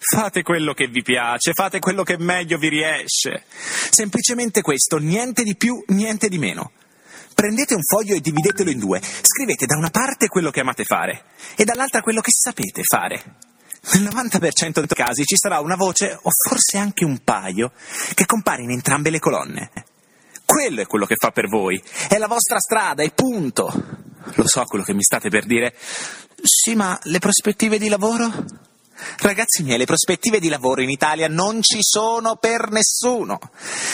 Fate 0.06 0.42
quello 0.42 0.74
che 0.74 0.86
vi 0.86 1.00
piace, 1.00 1.52
fate 1.54 1.78
quello 1.78 2.02
che 2.02 2.18
meglio 2.18 2.58
vi 2.58 2.68
riesce. 2.68 3.42
Semplicemente 3.46 4.60
questo, 4.60 4.98
niente 4.98 5.44
di 5.44 5.56
più, 5.56 5.82
niente 5.86 6.28
di 6.28 6.36
meno. 6.36 6.72
Prendete 7.34 7.74
un 7.74 7.82
foglio 7.82 8.14
e 8.14 8.20
dividetelo 8.20 8.70
in 8.70 8.78
due. 8.78 9.00
Scrivete 9.02 9.66
da 9.66 9.76
una 9.76 9.90
parte 9.90 10.28
quello 10.28 10.50
che 10.50 10.60
amate 10.60 10.84
fare 10.84 11.24
e 11.56 11.64
dall'altra 11.64 12.00
quello 12.00 12.20
che 12.20 12.30
sapete 12.32 12.82
fare. 12.84 13.22
Nel 13.92 14.04
90% 14.04 14.72
dei 14.72 14.86
casi 14.86 15.24
ci 15.24 15.36
sarà 15.36 15.60
una 15.60 15.76
voce, 15.76 16.18
o 16.20 16.30
forse 16.48 16.78
anche 16.78 17.04
un 17.04 17.18
paio, 17.22 17.72
che 18.14 18.24
compare 18.24 18.62
in 18.62 18.70
entrambe 18.70 19.10
le 19.10 19.18
colonne. 19.18 19.70
Quello 20.46 20.80
è 20.80 20.86
quello 20.86 21.04
che 21.04 21.16
fa 21.18 21.30
per 21.30 21.48
voi. 21.48 21.82
È 22.08 22.16
la 22.16 22.26
vostra 22.26 22.58
strada, 22.58 23.02
e 23.02 23.10
punto. 23.10 23.70
Lo 24.34 24.46
so 24.46 24.64
quello 24.64 24.84
che 24.84 24.94
mi 24.94 25.02
state 25.02 25.28
per 25.28 25.44
dire. 25.44 25.74
Sì, 26.42 26.74
ma 26.74 26.98
le 27.02 27.18
prospettive 27.18 27.78
di 27.78 27.88
lavoro? 27.88 28.32
Ragazzi 29.18 29.62
miei, 29.62 29.78
le 29.78 29.84
prospettive 29.84 30.38
di 30.38 30.48
lavoro 30.48 30.82
in 30.82 30.90
Italia 30.90 31.28
non 31.28 31.62
ci 31.62 31.78
sono 31.80 32.36
per 32.36 32.70
nessuno. 32.70 33.38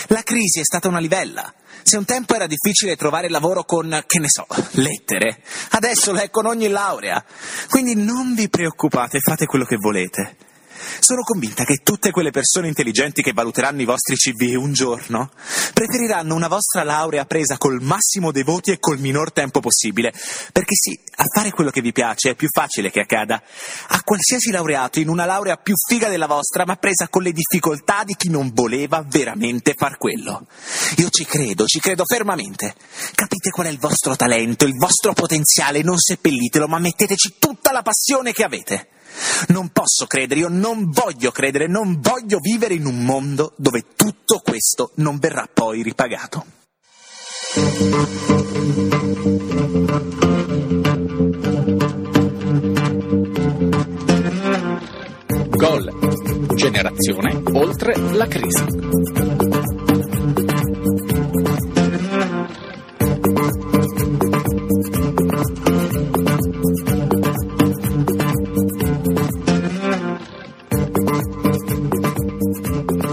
La 0.09 0.23
crisi 0.23 0.61
è 0.61 0.65
stata 0.65 0.89
una 0.89 0.99
livella. 0.99 1.53
Se 1.83 1.97
un 1.97 2.05
tempo 2.05 2.35
era 2.35 2.47
difficile 2.47 2.97
trovare 2.97 3.29
lavoro 3.29 3.65
con, 3.65 4.05
che 4.07 4.19
ne 4.19 4.29
so, 4.29 4.47
lettere, 4.73 5.43
adesso 5.71 6.13
lo 6.13 6.19
è 6.19 6.31
con 6.31 6.47
ogni 6.47 6.69
laurea. 6.69 7.25
Quindi 7.69 7.95
non 7.95 8.35
vi 8.35 8.49
preoccupate, 8.49 9.21
fate 9.21 9.47
quello 9.47 9.65
che 9.65 9.77
volete. 9.77 10.37
Sono 11.01 11.23
convinta 11.23 11.65
che 11.65 11.79
tutte 11.83 12.11
quelle 12.11 12.31
persone 12.31 12.69
intelligenti 12.69 13.23
che 13.23 13.33
valuteranno 13.33 13.83
i 13.83 13.85
vostri 13.85 14.17
CV 14.17 14.57
un 14.57 14.73
giorno 14.73 15.31
preferiranno 15.73 16.35
una 16.35 16.49
vostra 16.49 16.83
laurea 16.83 17.25
presa 17.25 17.57
col 17.57 17.81
massimo 17.81 18.33
dei 18.33 18.43
voti 18.43 18.71
e 18.71 18.79
col 18.79 18.99
minor 18.99 19.33
tempo 19.33 19.61
possibile. 19.61 20.13
Perché 20.53 20.75
sì, 20.75 20.99
a 21.17 21.25
fare 21.33 21.51
quello 21.51 21.71
che 21.71 21.81
vi 21.81 21.93
piace 21.93 22.31
è 22.31 22.35
più 22.35 22.49
facile 22.51 22.91
che 22.91 23.01
accada 23.01 23.43
a 23.89 24.03
qualsiasi 24.03 24.51
laureato 24.51 25.01
in 25.01 25.09
una 25.09 25.25
laurea 25.25 25.57
più 25.57 25.75
figa 25.89 26.09
della 26.09 26.27
vostra, 26.27 26.65
ma 26.65 26.77
presa 26.77 27.09
con 27.09 27.23
le 27.23 27.33
difficoltà 27.33 28.03
di 28.05 28.15
chi 28.15 28.29
non 28.31 28.51
voleva 28.53 29.05
veramente 29.07 29.75
far 29.77 29.97
quello. 29.99 30.47
Io 30.97 31.09
ci 31.11 31.25
credo, 31.25 31.67
ci 31.67 31.81
credo 31.81 32.05
fermamente. 32.05 32.75
Capite 33.15 33.51
qual 33.51 33.67
è 33.67 33.71
il 33.71 33.79
vostro 33.79 34.17
talento, 34.17 34.65
il 34.65 34.77
vostro 34.77 35.13
potenziale, 35.13 35.83
non 35.83 35.99
seppellitelo, 35.99 36.67
ma 36.67 36.79
metteteci 36.79 37.37
tutta 37.39 37.73
la 37.73 37.83
passione 37.83 38.33
che 38.33 38.45
avete. 38.45 38.89
Non 39.49 39.71
posso 39.71 40.07
credere, 40.07 40.41
io 40.41 40.49
non 40.49 40.91
voglio 40.91 41.31
credere, 41.31 41.67
non 41.67 42.01
voglio 42.01 42.39
vivere 42.41 42.75
in 42.75 42.87
un 42.87 43.05
mondo 43.05 43.53
dove 43.57 43.85
tutto 43.97 44.41
questo 44.45 44.93
non 44.97 45.19
verrà 45.19 45.49
poi 45.53 45.83
ripagato. 45.83 46.45
Gol. 55.57 56.55
Generazione 56.55 57.43
oltre 57.53 57.95
la 58.13 58.27
crisi. 58.27 59.50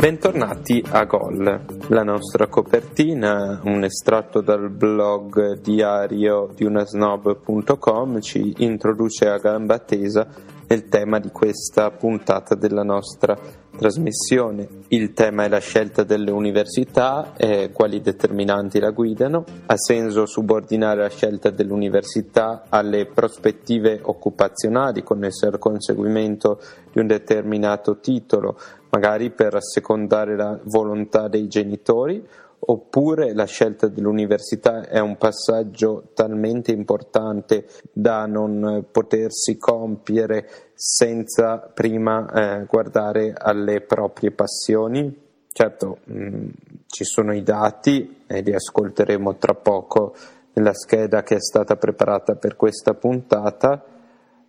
Bentornati 0.07 0.81
a 0.89 1.03
Gol, 1.03 1.65
la 1.89 2.01
nostra 2.01 2.47
copertina, 2.47 3.59
un 3.65 3.83
estratto 3.83 4.39
dal 4.39 4.69
blog 4.69 5.59
diario 5.59 6.49
di 6.55 6.63
unasnob.com 6.63 8.21
ci 8.21 8.53
introduce 8.59 9.27
a 9.27 9.37
gamba 9.37 9.79
tesa 9.79 10.25
nel 10.67 10.87
tema 10.87 11.19
di 11.19 11.29
questa 11.29 11.91
puntata 11.91 12.55
della 12.55 12.83
nostra 12.83 13.37
trasmissione. 13.77 14.67
Il 14.89 15.13
tema 15.13 15.45
è 15.45 15.49
la 15.49 15.59
scelta 15.59 16.03
delle 16.03 16.31
università 16.31 17.33
e 17.37 17.71
quali 17.71 18.01
determinanti 18.01 18.79
la 18.79 18.91
guidano. 18.91 19.45
Ha 19.65 19.77
senso 19.77 20.25
subordinare 20.25 21.01
la 21.01 21.09
scelta 21.09 21.49
dell'università 21.51 22.63
alle 22.69 23.05
prospettive 23.05 23.99
occupazionali 24.01 25.03
connesse 25.03 25.45
al 25.45 25.59
conseguimento 25.59 26.59
di 26.91 26.99
un 26.99 27.07
determinato 27.07 27.99
titolo, 27.99 28.57
magari 28.89 29.31
per 29.31 29.55
assecondare 29.55 30.35
la 30.35 30.59
volontà 30.63 31.27
dei 31.27 31.47
genitori 31.47 32.25
oppure 32.59 33.33
la 33.33 33.45
scelta 33.45 33.87
dell'università 33.87 34.87
è 34.87 34.99
un 34.99 35.17
passaggio 35.17 36.09
talmente 36.13 36.71
importante 36.71 37.67
da 37.91 38.25
non 38.25 38.85
potersi 38.91 39.57
compiere 39.57 40.49
senza 40.73 41.59
prima 41.59 42.27
eh, 42.31 42.65
guardare 42.65 43.33
alle 43.37 43.81
proprie 43.81 44.31
passioni. 44.31 45.25
Certo, 45.51 45.99
mh, 46.03 46.27
mm, 46.27 46.49
ci 46.87 47.03
sono 47.03 47.33
i 47.33 47.43
dati 47.43 48.23
e 48.27 48.41
li 48.41 48.53
ascolteremo 48.53 49.35
tra 49.37 49.53
poco 49.53 50.15
nella 50.53 50.73
scheda 50.73 51.23
che 51.23 51.35
è 51.35 51.39
stata 51.41 51.75
preparata 51.75 52.35
per 52.35 52.55
questa 52.55 52.93
puntata, 52.93 53.83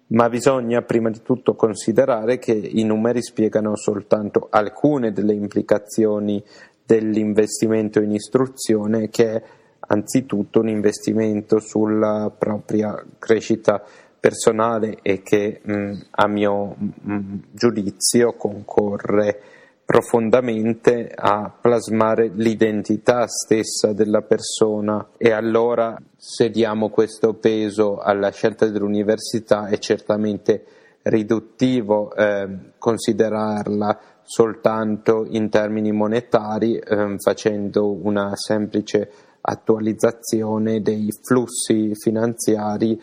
ma 0.09 0.29
bisogna 0.29 0.83
prima 0.83 1.11
di 1.11 1.21
tutto 1.23 1.55
considerare 1.55 2.39
che 2.39 2.53
i 2.53 2.85
numeri 2.85 3.23
spiegano 3.23 3.77
soltanto 3.77 4.49
alcune 4.51 5.13
delle 5.13 5.35
implicazioni 5.35 6.43
dell'investimento 6.85 8.01
in 8.01 8.13
istruzione 8.13 9.11
che 9.11 9.35
è 9.35 9.43
anzitutto 9.81 10.61
un 10.61 10.69
investimento 10.69 11.61
sulla 11.61 12.33
propria 12.37 13.05
crescita 13.19 13.83
personale 14.19 14.99
e 15.03 15.23
che 15.23 15.61
mh, 15.63 15.93
a 16.11 16.27
mio 16.27 16.75
mh, 16.77 17.35
giudizio 17.53 18.35
concorre 18.35 19.41
profondamente 19.89 21.11
a 21.15 21.51
plasmare 21.51 22.31
l'identità 22.35 23.27
stessa 23.27 23.95
della 23.95 24.21
persona. 24.21 25.13
E 25.17 25.31
allora 25.31 25.99
se 26.15 26.51
diamo 26.51 26.91
questo 26.91 27.33
peso 27.33 27.97
alla 27.97 28.31
scelta 28.31 28.67
dell'università 28.67 29.69
è 29.69 29.79
certamente 29.79 30.63
riduttivo 31.05 32.15
eh, 32.15 32.73
considerarla 32.77 33.99
soltanto 34.25 35.25
in 35.27 35.49
termini 35.49 35.91
monetari, 35.91 36.77
ehm, 36.77 37.17
facendo 37.17 37.91
una 37.91 38.37
semplice 38.37 39.11
attualizzazione 39.41 40.83
dei 40.83 41.09
flussi 41.23 41.93
finanziari 41.95 43.01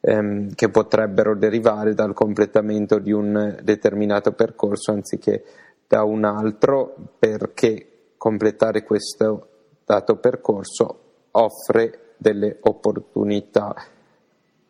ehm, 0.00 0.52
che 0.54 0.68
potrebbero 0.68 1.34
derivare 1.34 1.94
dal 1.94 2.12
completamento 2.12 2.98
di 2.98 3.12
un 3.12 3.58
determinato 3.62 4.32
percorso 4.32 4.92
anziché 4.92 5.42
da 5.86 6.02
un 6.02 6.24
altro, 6.24 6.94
perché 7.18 8.14
completare 8.16 8.82
questo 8.82 9.48
dato 9.84 10.16
percorso 10.16 11.00
offre 11.32 12.14
delle 12.16 12.58
opportunità 12.60 13.74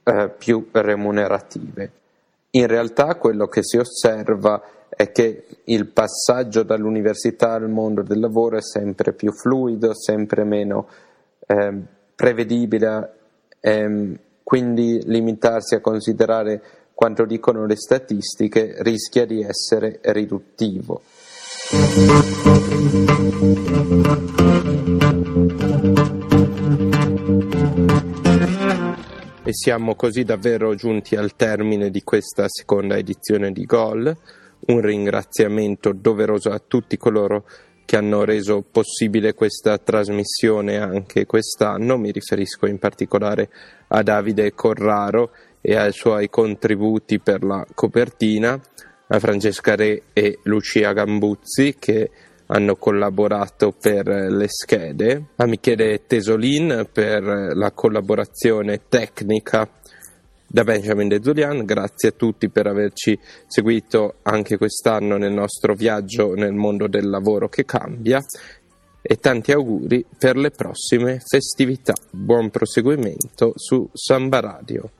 eh, 0.03 0.31
più 0.37 0.69
remunerative. 0.73 1.93
In 2.51 2.67
realtà 2.67 3.17
quello 3.17 3.47
che 3.47 3.63
si 3.63 3.77
osserva 3.77 4.63
è 4.89 5.11
che 5.13 5.47
il 5.65 5.89
passaggio 5.89 6.63
dall'università 6.63 7.53
al 7.53 7.69
mondo 7.69 8.03
del 8.03 8.21
lavoro 8.21 8.57
è 8.57 8.63
sempre 8.63 9.13
più 9.13 9.33
fluido, 9.33 9.95
sempre 9.95 10.45
meno 10.45 10.89
eh, 11.47 11.83
prevedibile, 12.15 13.13
ehm, 13.61 14.19
quindi 14.43 15.03
limitarsi 15.05 15.75
a 15.75 15.81
considerare 15.81 16.63
quanto 16.97 17.27
dicono 17.27 17.67
le 17.67 17.77
statistiche 17.77 18.77
rischia 18.79 19.27
di 19.27 19.43
essere 19.43 20.01
riduttivo. 20.03 21.03
E 29.43 29.53
siamo 29.53 29.95
così 29.95 30.25
davvero 30.25 30.75
giunti 30.75 31.17
al 31.17 31.37
termine 31.37 31.91
di 31.91 32.03
questa 32.03 32.47
seconda 32.49 32.97
edizione 32.97 33.53
di 33.53 33.67
Gol 33.67 34.17
un 34.69 34.81
ringraziamento 34.81 35.93
doveroso 35.93 36.51
a 36.51 36.63
tutti 36.67 36.97
coloro 36.97 37.45
che 37.85 37.97
hanno 37.97 38.25
reso 38.25 38.63
possibile 38.63 39.35
questa 39.35 39.77
trasmissione 39.77 40.79
anche 40.79 41.27
quest'anno, 41.27 41.99
mi 41.99 42.11
riferisco 42.11 42.67
in 42.67 42.79
particolare 42.79 43.51
a 43.89 44.03
Davide 44.03 44.55
Corraro 44.55 45.31
e 45.69 45.75
ai 45.75 45.91
suoi 45.91 46.31
contributi 46.31 47.19
per 47.19 47.43
la 47.43 47.67
copertina, 47.75 48.57
a 49.09 49.19
Francesca 49.19 49.75
Re 49.75 50.03
e 50.13 50.39
Lucia 50.45 50.93
Gambuzzi 50.93 51.75
che 51.77 52.09
hanno 52.47 52.77
collaborato 52.77 53.73
per 53.73 54.07
le 54.07 54.47
schede, 54.47 55.31
a 55.35 55.47
Michele 55.47 56.07
Tesolin 56.07 56.87
per 56.93 57.25
la 57.25 57.73
collaborazione 57.73 58.83
tecnica 58.89 59.69
da 60.47 60.63
Benjamin 60.63 61.09
De 61.09 61.19
Zulian, 61.21 61.65
grazie 61.65 62.11
a 62.11 62.13
tutti 62.13 62.49
per 62.49 62.69
averci 62.69 63.19
seguito 63.49 64.19
anche 64.23 64.59
quest'anno 64.59 65.17
nel 65.17 65.33
nostro 65.33 65.75
viaggio 65.75 66.35
nel 66.35 66.53
mondo 66.53 66.87
del 66.87 67.11
lavoro 67.11 67.49
che 67.49 67.65
cambia 67.65 68.25
e 69.03 69.17
tanti 69.17 69.51
auguri 69.51 70.05
per 70.17 70.37
le 70.37 70.53
prossime 70.53 71.21
festività. 71.27 71.95
Buon 72.13 72.51
proseguimento 72.51 73.53
su 73.57 73.91
Samba 73.93 74.39
Radio. 74.39 74.91